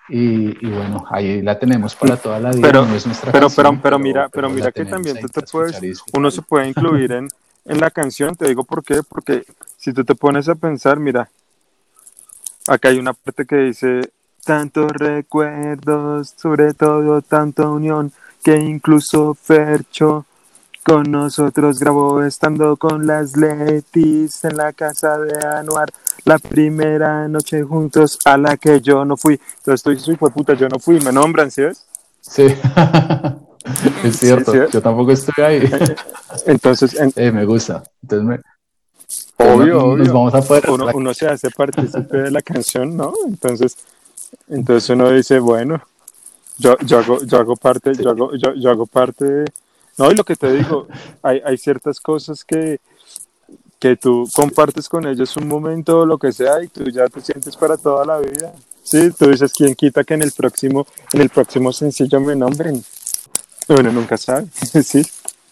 [0.09, 2.61] Y, y, bueno, ahí la tenemos para toda la vida.
[2.61, 5.41] Pero, no es nuestra pero, canción, pero, pero, mira, pero mira que también tú te
[5.41, 7.27] puedes, uno se puede incluir en,
[7.65, 9.43] en la canción, te digo por qué, porque
[9.75, 11.29] si tú te pones a pensar, mira,
[12.67, 14.01] acá hay una parte que dice,
[14.45, 18.11] tantos recuerdos, sobre todo tanta unión,
[18.43, 20.25] que incluso Fercho
[20.83, 25.89] con nosotros grabó estando con las Letis en la casa de Anuar,
[26.23, 29.39] la primera noche juntos a la que yo no fui.
[29.57, 31.85] Entonces uy, pues puta, yo no fui, me nombran, ¿sí ves?
[32.21, 32.43] Sí,
[34.03, 34.71] es cierto, Sí, sí.
[34.71, 35.69] yo tampoco estoy ahí.
[36.45, 37.83] Entonces, en- Eh, me gusta.
[38.01, 38.39] Entonces, me,
[39.37, 40.13] obvio, nos obvio.
[40.13, 40.69] vamos a poder.
[40.69, 43.13] uno, uno se hace partícipe de la canción, ¿no?
[43.27, 43.77] Entonces,
[44.49, 45.81] entonces uno dice, bueno,
[46.57, 49.45] yo, yo hago, yo hago parte, yo hago, yo, yo hago parte de...
[49.97, 50.87] No, y lo que te digo,
[51.23, 52.79] hay, hay ciertas cosas que,
[53.79, 57.21] que tú compartes con ellos un momento o lo que sea y tú ya te
[57.21, 58.53] sientes para toda la vida.
[58.83, 62.83] Sí, tú dices, ¿quién quita que en el próximo, en el próximo sencillo me nombren?
[63.67, 64.47] Uno nunca sabe,
[64.83, 65.01] sí.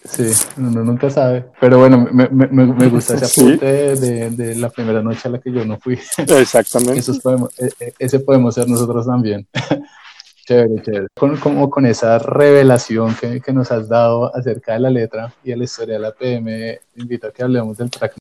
[0.08, 1.46] Sí, uno nunca sabe.
[1.60, 3.40] Pero bueno, me, me, me- gusta ese Sí.
[3.40, 5.98] apunte de, de- de la primera noche a la que yo no fui.
[6.18, 6.98] Exactamente.
[7.00, 9.46] Esos podemos, e- e- ese podemos ser nosotros también.
[10.46, 11.06] chévere, chévere.
[11.14, 15.50] Con, como con esa revelación que, que nos has dado acerca de la letra y
[15.50, 18.14] de la historia de la PM, invito a que hablemos del track.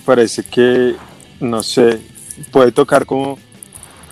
[0.00, 0.94] Parece que,
[1.40, 2.00] no sé,
[2.50, 3.38] puede tocar como,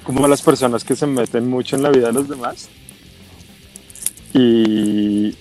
[0.02, 2.68] como las personas que se meten mucho en la vida de los demás.
[4.34, 5.36] Y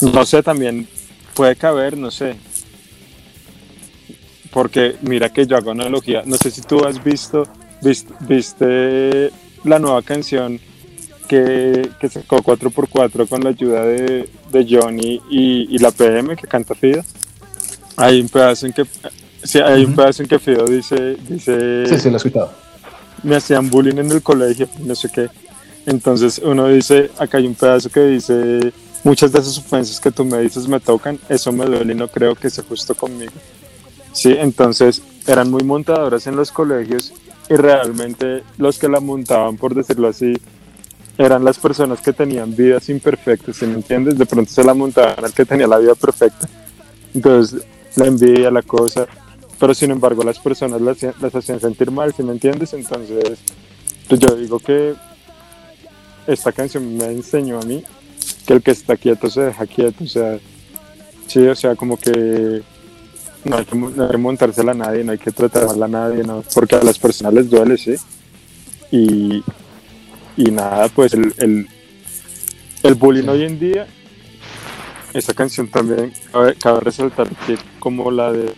[0.00, 0.88] no sé, también
[1.34, 2.36] puede caber, no sé.
[4.50, 7.46] Porque mira que yo hago analogía, no sé si tú has visto,
[7.82, 9.30] viste, viste
[9.64, 10.60] la nueva canción
[11.28, 16.46] que, que sacó 4x4 con la ayuda de, de Johnny y, y la PM que
[16.46, 17.04] canta Fida.
[17.96, 18.86] Hay un pedazo en que
[19.46, 22.50] sí, hay un pedazo en que Fido dice, dice Sí, sí, lo he escuchado.
[23.22, 25.28] me hacían bullying en el colegio, no sé qué.
[25.86, 28.72] Entonces uno dice, acá hay un pedazo que dice,
[29.04, 32.08] muchas de esas ofensas que tú me dices me tocan, eso me duele y no
[32.08, 33.32] creo que sea justo conmigo.
[34.12, 37.12] Sí, entonces eran muy montadoras en los colegios
[37.48, 40.34] y realmente los que la montaban, por decirlo así,
[41.18, 44.18] eran las personas que tenían vidas imperfectas, ¿sí me entiendes?
[44.18, 46.48] De pronto se la montaban al que tenía la vida perfecta.
[47.14, 47.62] Entonces,
[47.94, 49.06] la envidia, la cosa,
[49.58, 52.72] pero sin embargo las personas las, las hacían sentir mal, ¿sí me entiendes?
[52.74, 53.38] Entonces,
[54.08, 54.94] pues yo digo que
[56.26, 57.82] esta canción me enseñó a mí
[58.46, 60.38] que el que está quieto se deja quieto, o sea,
[61.26, 62.62] sí, o sea, como que
[63.44, 66.22] no hay que, no hay que montársela a nadie, no hay que tratarla a nadie,
[66.22, 67.94] no, porque a las personas les duele, sí.
[68.90, 69.42] Y,
[70.36, 71.68] y nada, pues el, el,
[72.82, 73.86] el bullying hoy en día,
[75.12, 78.52] esa canción también cabe, cabe resaltar que como la de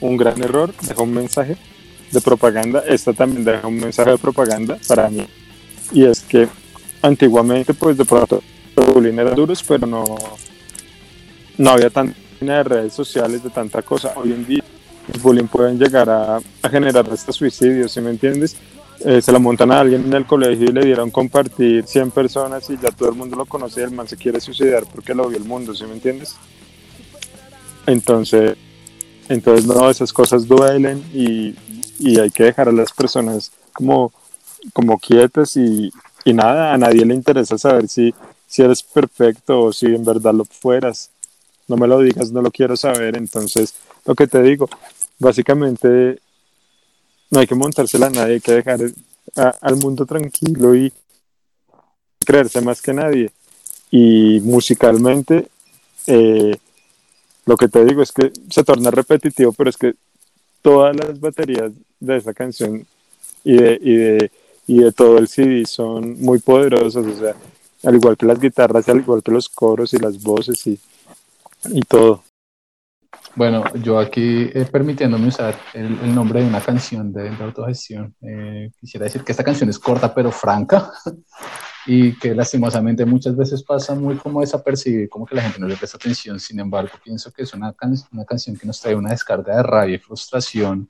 [0.00, 1.56] un gran error, deja un mensaje
[2.10, 5.26] de propaganda, esta también deja un mensaje de propaganda para mí.
[5.92, 6.48] Y es que
[7.02, 8.42] antiguamente, pues de pronto
[8.76, 10.04] los eran duros, pero no,
[11.58, 14.12] no había tanta de redes sociales, de tanta cosa.
[14.16, 14.64] Hoy en día,
[15.12, 18.56] el bullying pueden llegar a, a generar hasta suicidios, ¿sí me entiendes?
[19.04, 22.68] Eh, se la montan a alguien en el colegio y le dieron compartir 100 personas
[22.68, 25.26] y ya todo el mundo lo conoce y el man se quiere suicidar porque lo
[25.28, 26.36] vio el mundo, ¿sí me entiendes?
[27.86, 28.56] Entonces,
[29.30, 31.54] entonces no, esas cosas duelen y,
[32.00, 34.12] y hay que dejar a las personas como,
[34.72, 35.92] como quietas y,
[36.24, 38.12] y nada, a nadie le interesa saber si,
[38.48, 41.10] si eres perfecto o si en verdad lo fueras.
[41.68, 43.16] No me lo digas, no lo quiero saber.
[43.16, 43.74] Entonces,
[44.04, 44.68] lo que te digo,
[45.20, 46.18] básicamente
[47.30, 48.80] no hay que montársela a nadie, hay que dejar
[49.60, 50.92] al mundo tranquilo y
[52.24, 53.30] creerse más que nadie.
[53.92, 55.46] Y musicalmente,
[56.08, 56.56] eh,
[57.46, 59.94] lo que te digo es que se torna repetitivo, pero es que
[60.62, 62.86] todas las baterías de esa canción
[63.44, 64.30] y de, y de,
[64.66, 67.34] y de todo el CD son muy poderosas, o sea,
[67.84, 70.78] al igual que las guitarras, al igual que los coros y las voces y,
[71.70, 72.22] y todo.
[73.34, 78.14] Bueno, yo aquí eh, permitiéndome usar el, el nombre de una canción de, de autogestión,
[78.20, 80.92] eh, quisiera decir que esta canción es corta pero franca
[81.86, 85.76] y que lastimosamente muchas veces pasa muy como desapercibir, como que la gente no le
[85.76, 86.38] presta atención.
[86.38, 89.62] Sin embargo, pienso que es una, can una canción que nos trae una descarga de
[89.62, 90.88] rabia y frustración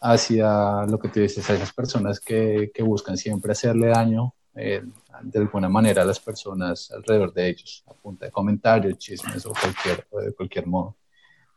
[0.00, 4.82] hacia lo que tú dices, a esas personas que, que buscan siempre hacerle daño eh,
[5.22, 9.52] de alguna manera a las personas alrededor de ellos, a punta de comentarios, chismes o,
[9.52, 10.96] cualquier, o de cualquier modo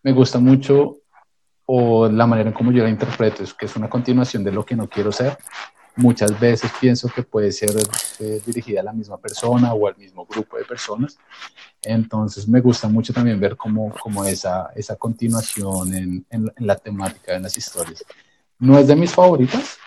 [0.03, 0.97] me gusta mucho
[1.65, 4.65] o la manera en cómo yo la interpreto es que es una continuación de lo
[4.65, 5.37] que no quiero ser.
[5.95, 7.69] Muchas veces pienso que puede ser
[8.19, 11.17] eh, dirigida a la misma persona o al mismo grupo de personas.
[11.81, 16.75] Entonces me gusta mucho también ver cómo, cómo esa, esa continuación en, en, en la
[16.75, 18.03] temática de las historias.
[18.57, 19.77] No es de mis favoritas,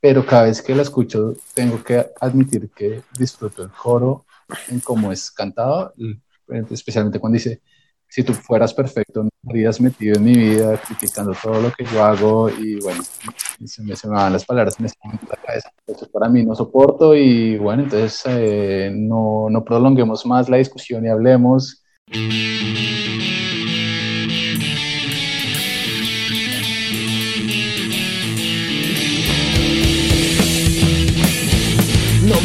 [0.00, 4.24] pero cada vez que la escucho tengo que admitir que disfruto el coro
[4.68, 5.92] en cómo es cantado,
[6.70, 7.60] especialmente cuando dice
[8.08, 12.02] si tú fueras perfecto, no estarías metido en mi vida criticando todo lo que yo
[12.02, 13.02] hago y bueno,
[13.64, 15.70] se me, se me van las palabras, me salen en la cabeza.
[15.86, 21.04] Eso para mí no soporto y bueno, entonces eh, no, no prolonguemos más la discusión
[21.04, 21.84] y hablemos.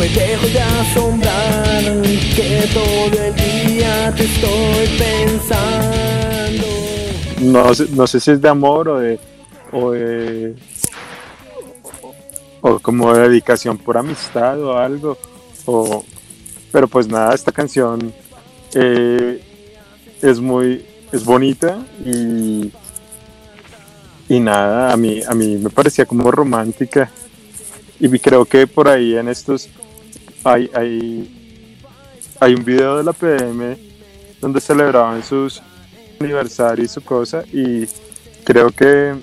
[0.02, 1.84] Me dejo de asombrar
[2.36, 6.68] que todo el día te estoy pensando.
[7.42, 9.20] No, sé- si es de amor o de,
[12.62, 15.18] o como de dedicación por amistad o algo
[15.66, 16.04] o
[16.72, 18.12] pero pues nada esta canción
[18.74, 19.40] eh,
[20.22, 22.72] es muy es bonita y
[24.30, 27.12] y nada a mí a mí me parecía como romántica
[28.00, 29.70] y creo que por ahí en estos
[30.44, 31.38] hay hay
[32.40, 33.78] hay un video de la PM
[34.40, 35.62] donde celebraban sus
[36.20, 37.86] aniversario y su cosa y
[38.44, 39.14] creo que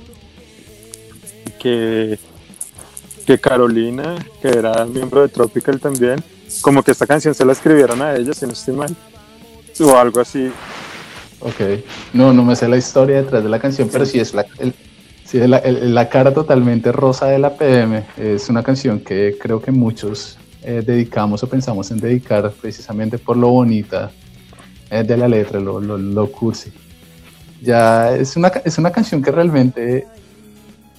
[1.59, 6.23] que Carolina que era miembro de Tropical también
[6.62, 8.95] como que esta canción se la escribieron a ella si no estoy mal
[9.81, 10.51] o algo así.
[11.41, 11.61] Ok,
[12.14, 14.45] no, no me sé la historia detrás de la canción, pero sí es la,
[15.25, 19.61] Sí, la, el- la cara totalmente rosa de la PM es una canción que creo
[19.61, 24.11] que muchos eh, dedicamos o pensamos en dedicar precisamente por lo bonita
[24.90, 26.72] eh, de la letra, lo, lo, lo cursi.
[27.61, 30.06] Ya es una, es una canción que realmente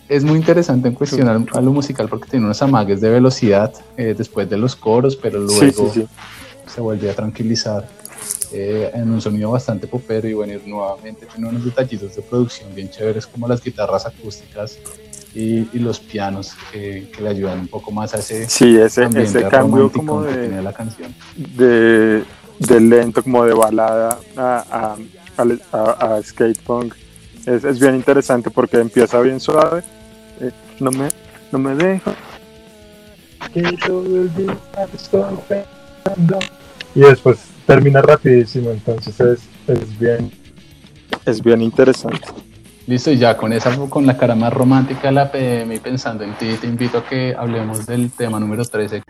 [0.08, 4.16] es muy interesante en cuestionar a lo musical porque tiene unos amagues de velocidad eh,
[4.18, 6.08] después de los coros, pero Sí, luego sí, sí.
[6.68, 7.88] se vuelve a tranquilizar
[8.52, 12.90] eh, en un sonido bastante popero y bueno, nuevamente tiene unos detallitos de producción bien
[12.90, 14.78] chéveres como las guitarras acústicas
[15.34, 19.04] y, y los pianos que, que le ayudan un poco más a ese Sí, ese,
[19.50, 21.14] cambio como que de, tiene la canción.
[21.36, 22.24] de,
[22.60, 26.94] de lento, como de balada a, a, al- a- a skate punk.
[27.46, 29.84] Es, es bien interesante porque empieza bien suave.
[30.42, 31.08] eh, no me,
[31.52, 32.12] no me dejo.
[36.96, 40.32] Y después termina rapidísimo, entonces es, es bien.
[41.26, 42.28] Es bien interesante.
[42.90, 46.24] Listo, y ya con esa, con la cara más romántica de la PM y pensando
[46.24, 49.04] en ti, te invito a que hablemos del tema número 13.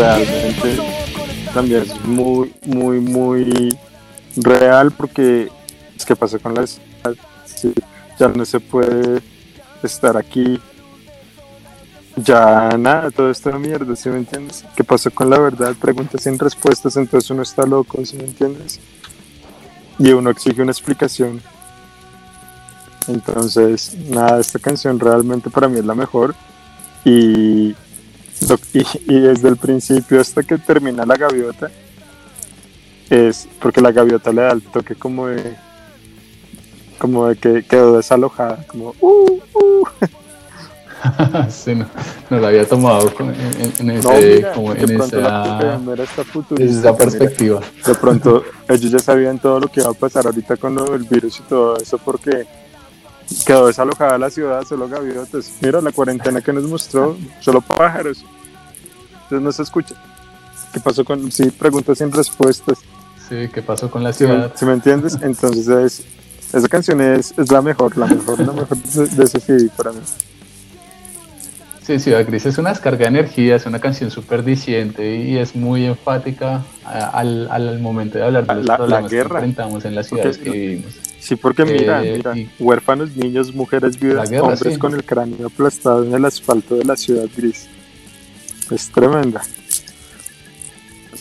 [0.00, 0.82] Realmente
[1.52, 3.78] también es muy, muy, muy
[4.36, 5.48] real porque
[5.96, 7.74] es que pasó con la ciudad, sí,
[8.18, 9.20] ya no se puede
[9.82, 10.58] estar aquí,
[12.16, 14.64] ya nada, todo esto es mierda, ¿sí me entiendes?
[14.74, 15.74] ¿Qué pasó con la verdad?
[15.78, 18.80] Preguntas sin respuestas, entonces uno está loco, ¿sí me entiendes?
[19.98, 21.42] Y uno exige una explicación.
[23.06, 26.34] Entonces, nada, esta canción realmente para mí es la mejor
[27.04, 27.74] y
[28.72, 31.70] y, y desde el principio hasta que termina la gaviota
[33.08, 35.56] es porque la gaviota le da el toque como de
[36.98, 39.86] como de que quedó desalojada como uh, uh.
[41.50, 41.86] sí, no,
[42.28, 45.30] no lo había tomado con- en, en ese, no mira como de en pronto la
[45.40, 45.74] esa,
[46.56, 46.96] esa mira.
[46.96, 47.60] perspectiva.
[47.86, 51.40] de pronto ellos ya sabían todo lo que iba a pasar ahorita con del virus
[51.40, 52.46] y todo eso porque
[53.46, 55.52] quedó desalojada la ciudad, solo gaviotas.
[55.60, 58.24] Mira la cuarentena que nos mostró, solo pájaros.
[59.24, 59.94] Entonces no se escucha.
[60.72, 61.30] ¿Qué pasó con...?
[61.32, 62.78] Sí, preguntas sin respuestas.
[63.28, 64.52] Sí, ¿qué pasó con la ¿Sí me, ciudad?
[64.56, 65.18] sí me entiendes?
[65.22, 66.02] Entonces es,
[66.54, 69.92] esa canción es, es la mejor, la mejor, la mejor de, de ese CD para
[69.92, 70.00] mí.
[71.86, 75.56] Sí, Ciudad Gris es una descarga de energía, es una canción súper diciente y es
[75.56, 79.28] muy enfática al, al momento de hablar de los La- la problemas guerra.
[79.40, 80.92] que enfrentamos en las ciudades que vivimos.
[81.20, 84.78] Sí, porque mira, Eh, mira, y- huérfanos, niños, mujeres, viudas, guerra, hombres sí.
[84.80, 87.68] con el cráneo aplastado en el asfalto de la ciudad gris.
[88.70, 89.42] Es tremenda.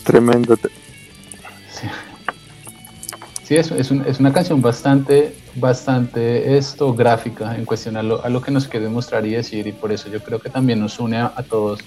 [0.03, 0.57] Es.
[0.57, 0.69] Te-
[3.43, 8.23] Sí, es, es, un- es una canción bastante, bastante esto, gráfica en cuestión a lo,
[8.23, 10.79] a lo que nos quiere mostrar y decir, y por eso yo creo que también
[10.79, 11.79] nos une a, a todos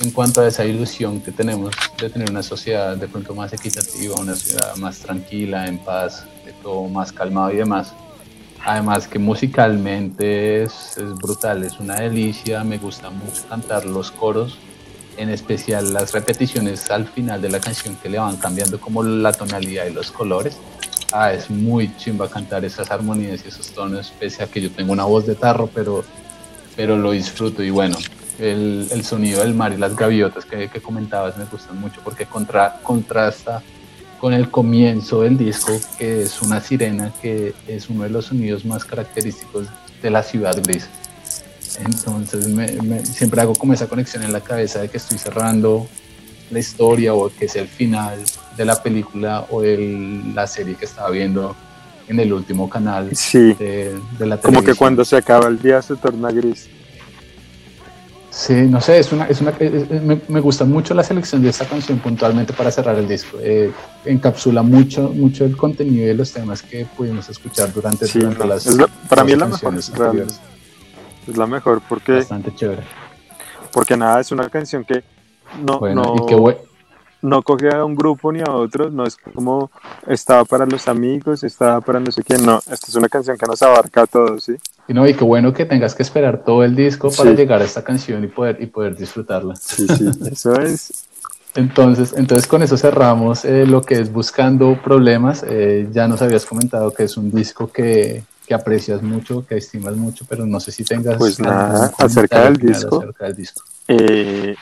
[0.00, 4.14] en cuanto a esa ilusión que tenemos de tener una sociedad de pronto más equitativa,
[4.18, 7.94] una ciudad más tranquila, en paz, todo más calmado y demás.
[8.64, 14.58] Además que musicalmente es, es brutal, es una delicia, me gusta mucho cantar los coros,
[15.16, 19.32] en especial las repeticiones al final de la canción que le van cambiando como la
[19.32, 20.58] tonalidad y los colores.
[21.12, 24.92] Ah, es muy chimba cantar esas armonías y esos tonos, pese a que yo tengo
[24.92, 26.04] una voz de tarro, pero,
[26.74, 27.62] pero lo disfruto.
[27.62, 27.96] Y bueno,
[28.38, 32.26] el, el sonido del mar y las gaviotas que, que comentabas me gustan mucho porque
[32.26, 33.62] contra, contrasta
[34.20, 38.64] con el comienzo del disco, que es una sirena, que es uno de los sonidos
[38.64, 39.66] más característicos
[40.02, 40.86] de la ciudad gris.
[41.84, 45.86] Entonces me- me- siempre hago como esa conexión en la cabeza de que estoy cerrando
[46.50, 48.18] la historia o que es el final
[48.56, 51.54] de la película o de la serie que estaba viendo
[52.08, 54.76] en el último canal Sí, de, de la como que televisión.
[54.76, 56.68] cuando se acaba el día se torna gris.
[58.38, 61.48] Sí, no sé, es una, es una, es- me, me gusta mucho la selección de
[61.48, 63.38] esta canción puntualmente para cerrar el disco.
[63.40, 63.72] Eh,
[64.04, 68.44] encapsula mucho, mucho el contenido de los temas que pudimos escuchar durante, Sí, durante no,
[68.50, 69.74] las es la- para mí es la mejor.
[71.26, 72.82] Es la mejor porque, Bastante chévere.
[73.72, 75.02] porque nada, es una canción que
[75.64, 76.58] no, Bueno, no, y qué bueno.
[77.22, 79.70] no coge a un grupo ni a otro, no es como
[80.06, 83.46] estaba para los amigos, estaba para no sé quién, no, esta es una canción que
[83.46, 84.56] nos abarca a todos, ¿sí?
[84.88, 87.36] Y no, y qué bueno que tengas que esperar todo el disco para Sí.
[87.36, 89.56] llegar a esta canción y poder, y poder disfrutarla.
[89.56, 91.06] Sí, sí, eso es,
[91.54, 95.44] Entonces, entonces con eso cerramos eh, lo que es Buscando Problemas.
[95.48, 99.96] Eh, ya nos habías comentado que es un disco que, que aprecias mucho, que estimas
[99.96, 102.98] mucho, pero no sé si tengas Pues nada, comentario acerca del final disco.
[102.98, 103.62] acerca del disco.
[103.88, 104.54] eh,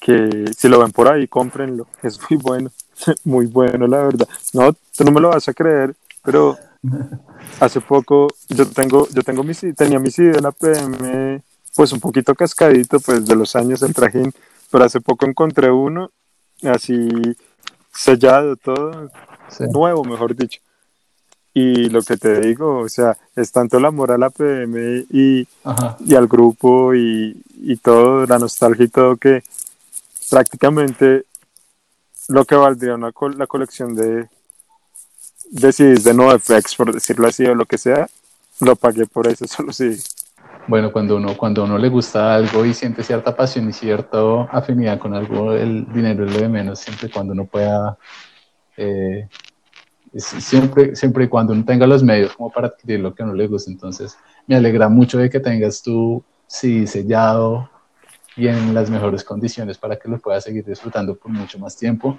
[0.00, 1.86] que si lo ven por ahí, cómprenlo.
[2.02, 2.70] Es muy bueno,
[3.24, 4.28] muy bueno, la verdad.
[4.52, 6.56] No, tú no me lo vas a creer, pero
[7.60, 11.42] hace poco yo tengo, yo tengo mi, tenía mi CD de la PM,
[11.74, 14.32] pues un poquito cascadito, pues de los años del trajín,
[14.70, 16.10] pero hace poco encontré uno
[16.62, 17.08] así
[17.92, 19.10] sellado todo,
[19.72, 20.60] nuevo, mejor dicho.
[21.54, 25.48] Y lo que te digo, o sea, es tanto el amor a la PM y,
[26.06, 29.42] y al grupo y, y, todo, la nostalgia y todo, que
[30.30, 31.24] prácticamente
[32.28, 34.28] lo que valdría una la colección de,
[35.50, 38.08] de CDs de NoFX, por decirlo así, o lo que sea,
[38.60, 39.96] lo pagué por eso, solo sí.
[40.66, 44.98] Bueno, cuando uno, cuando uno le gusta algo y siente cierta pasión y cierta afinidad
[44.98, 47.96] con algo, el dinero es lo de menos, siempre cuando uno pueda,
[48.76, 49.26] eh,
[50.14, 53.34] siempre, siempre y cuando uno tenga los medios como para adquirir lo que a uno
[53.34, 53.70] le gusta.
[53.70, 57.70] Entonces, me alegra mucho de que tengas tú, sí, sellado
[58.36, 62.18] y en las mejores condiciones para que lo puedas seguir disfrutando por mucho más tiempo.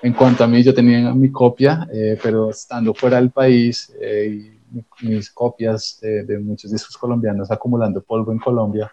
[0.00, 4.58] En cuanto a mí, yo tenía mi copia, eh, pero estando fuera del país eh,
[4.72, 8.92] y mis copias de, muchos discos colombianos acumulando polvo en Colombia,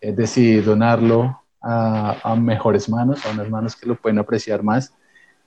[0.00, 4.92] eh, decidí donarlo a, mejores manos, a unas manos que lo pueden apreciar más.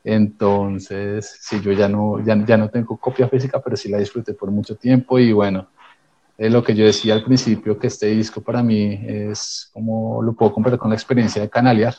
[0.03, 4.34] Entonces, sí, yo ya no, ya, ya no tengo copia física, pero sí la disfruté
[4.34, 5.68] por mucho tiempo y bueno,
[6.38, 10.34] es lo que yo decía al principio, que este disco para mí es como lo
[10.34, 11.95] puedo comparar con la experiencia de canalear.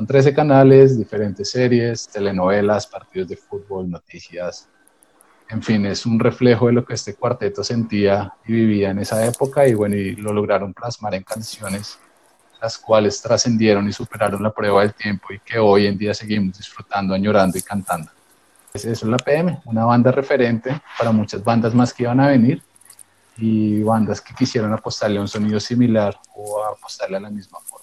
[0.00, 4.66] Son 13 canales, diferentes series, telenovelas, partidos de fútbol, noticias,
[5.50, 9.22] en fin, es un reflejo de lo que este cuarteto sentía y vivía en esa
[9.26, 11.98] época y bueno, y lo lograron plasmar en canciones,
[12.62, 16.56] las cuales trascendieron y superaron la prueba del tiempo y que hoy en día seguimos
[16.56, 18.10] disfrutando, añorando y cantando.
[18.72, 22.62] Eso es la PM, una banda referente para muchas bandas más que iban a venir
[23.36, 27.79] y bandas que quisieron apostarle a un sonido similar o apostarle a la misma forma.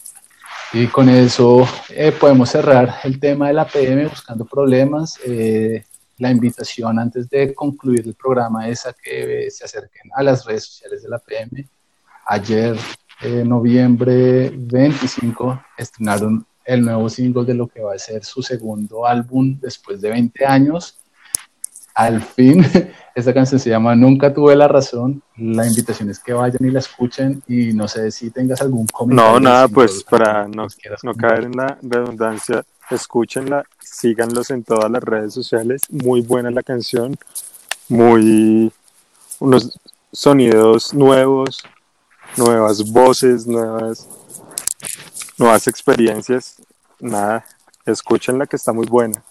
[0.74, 5.18] Y con eso eh, podemos cerrar el tema de la PM buscando problemas.
[5.26, 5.84] Eh,
[6.18, 10.66] la invitación antes de concluir el programa es a que se acerquen a las redes
[10.66, 11.70] sociales de la PM.
[12.26, 12.76] Ayer,
[13.22, 19.06] eh, noviembre 25, estrenaron el nuevo single de lo que va a ser su segundo
[19.06, 20.98] álbum después de 20 años.
[21.98, 22.64] Al fin,
[23.16, 25.24] esta canción se llama Nunca tuve la razón.
[25.36, 29.32] La invitación es que vayan y la escuchen y no sé si tengas algún comentario.
[29.32, 30.68] No, nada, pues para no,
[31.02, 36.62] no caer en la redundancia, escúchenla, síganlos en todas las redes sociales, muy buena la
[36.62, 37.18] canción,
[37.90, 38.72] muy
[39.40, 39.80] unos
[40.12, 41.64] sonidos nuevos,
[42.38, 44.08] nuevas voces, nuevas,
[45.40, 46.62] nuevas experiencias,
[47.00, 47.44] nada,
[47.88, 49.24] escúchenla que está muy buena.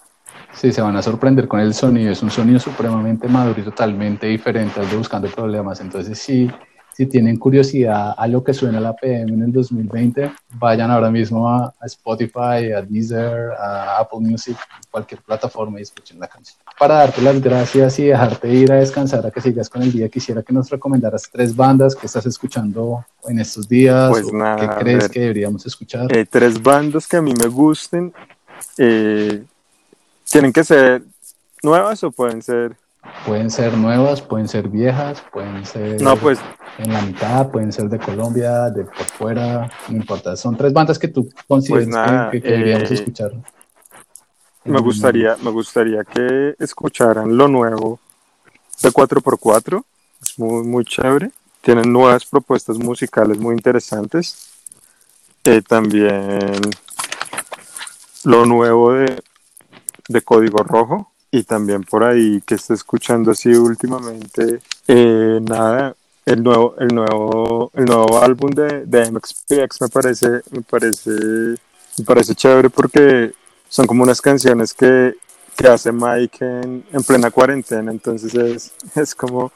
[0.59, 4.25] Sí, se van a sorprender con el sonido, es un sonido supremamente maduro y totalmente
[4.25, 6.49] diferente al de Buscando Problemas, entonces sí,
[6.97, 11.47] si tienen curiosidad a lo que suena la PM en el 2020, vayan ahora mismo
[11.47, 14.57] a, Spotify, a Deezer, a Apple Music,
[14.89, 16.57] cualquier plataforma y escuchen la canción.
[16.79, 20.09] Para darte las gracias y dejarte ir a descansar, a que sigas con el día,
[20.09, 24.09] quisiera que nos recomendaras tres bandas que estás escuchando en estos días.
[24.09, 26.11] Pues nada, ¿Qué crees que deberíamos escuchar?
[26.17, 28.11] Eh, tres bandas que a mí me gusten.
[28.79, 29.43] Eh,
[30.29, 31.03] ¿Tienen que ser
[31.63, 32.75] nuevas o pueden ser
[33.25, 36.39] Pueden ser nuevas, pueden ser viejas, pueden ser no, pues,
[36.77, 40.35] en la mitad, pueden ser de Colombia, de por fuera, no importa.
[40.35, 43.31] Son tres bandas que tú consideras pues que, deberíamos eh, escuchar.
[44.63, 47.99] Me gustaría, me gustaría que escucharan lo nuevo
[48.81, 49.83] de 4x4.
[50.21, 51.31] Es muy, muy chévere.
[51.61, 54.51] Tienen nuevas propuestas musicales muy interesantes.
[55.43, 56.59] Eh, también
[58.23, 59.21] lo nuevo de,
[60.07, 61.11] de Código Rojo.
[61.29, 65.93] Y también por ahí que está escuchando así últimamente, eh, nada,
[66.25, 72.05] el nuevo, el nuevo, el nuevo álbum de, de MXPX me parece, me parece, me
[72.05, 73.33] parece chévere porque
[73.69, 75.15] son como unas canciones que,
[75.55, 79.51] que hace Mike en, en, plena cuarentena, entonces es, es como...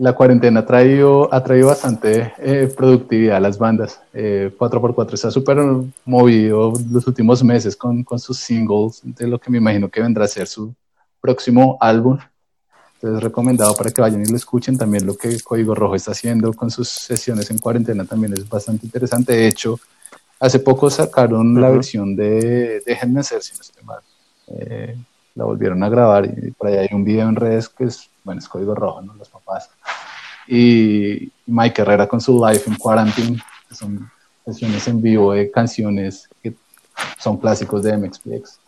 [0.00, 4.00] La cuarentena ha traído, ha traído bastante eh, productividad a las bandas.
[4.14, 5.58] Eh, 4x4 está súper
[6.04, 10.24] movido los últimos meses con, con sus singles, de lo que me imagino que vendrá
[10.24, 10.74] a ser su,
[11.20, 12.18] próximo álbum.
[12.94, 14.76] Entonces, recomendado para que vayan y lo escuchen.
[14.76, 18.86] También lo que Código Rojo está haciendo con sus sesiones en cuarentena también es bastante
[18.86, 19.32] interesante.
[19.32, 19.78] De hecho,
[20.38, 24.00] hace poco sacaron la versión de Déjenme hacer, si no estoy mal.
[24.48, 24.96] Eh,
[25.34, 28.38] la volvieron a grabar y por ahí hay un video en redes que es, bueno,
[28.38, 29.14] es Código Rojo, ¿no?
[29.14, 29.70] Los papás.
[30.46, 33.38] Y Mike Herrera con su Life in Quarantine,
[33.68, 34.10] que son
[34.44, 36.54] sesiones en vivo de canciones que
[37.18, 38.58] son clásicos de MXPX.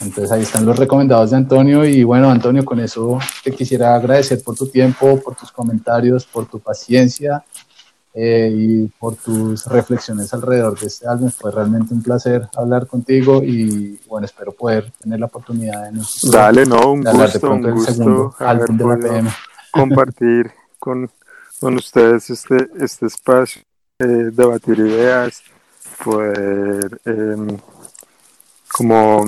[0.00, 4.42] Entonces ahí están los recomendados de Antonio y bueno, Antonio, con eso te quisiera agradecer
[4.42, 7.44] por tu tiempo, por tus comentarios, por tu paciencia
[8.12, 11.30] eh, y por tus reflexiones alrededor de este álbum.
[11.30, 16.00] Fue realmente un placer hablar contigo y bueno, espero poder tener la oportunidad de,
[16.30, 19.30] Dale, no, un gusto, un gusto álbum de la PM.
[19.70, 21.08] compartir con,
[21.60, 23.62] con ustedes este, este espacio,
[24.00, 25.42] eh, debatir ideas,
[26.04, 27.58] poder em,
[28.72, 29.24] como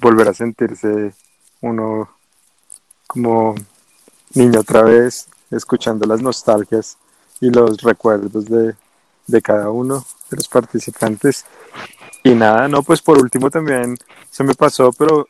[0.00, 1.14] volver a sentirse
[1.60, 2.08] uno
[3.06, 3.54] como
[4.34, 6.98] niño otra vez, escuchando las nostalgias
[7.40, 8.74] y los recuerdos de,
[9.26, 11.44] de cada uno de los participantes.
[12.22, 13.96] Y nada, no, pues por último también
[14.30, 15.26] se me pasó, pero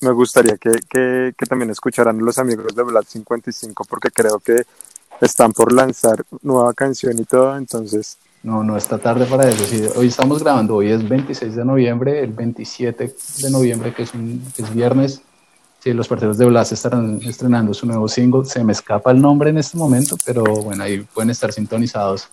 [0.00, 4.62] me gustaría que, que, que, también escucharan los amigos de Black 55 porque creo que
[5.20, 8.18] están por lanzar nueva canción y todo, entonces...
[8.42, 9.64] No, no está tarde para eso.
[9.98, 14.42] Hoy estamos grabando, hoy es 26 de noviembre, el 27 de noviembre, que es, un,
[14.56, 15.22] es viernes,
[15.94, 18.44] los partidos de Blas estarán estrenando su nuevo single.
[18.44, 22.28] Se me escapa el nombre en este momento, pero bueno, ahí pueden estar sintonizados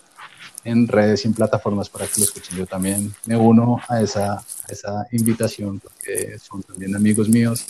[0.64, 2.58] en redes y en plataformas para que lo escuchen.
[2.58, 7.66] Yo también me uno a esa, a esa invitación porque son también amigos míos.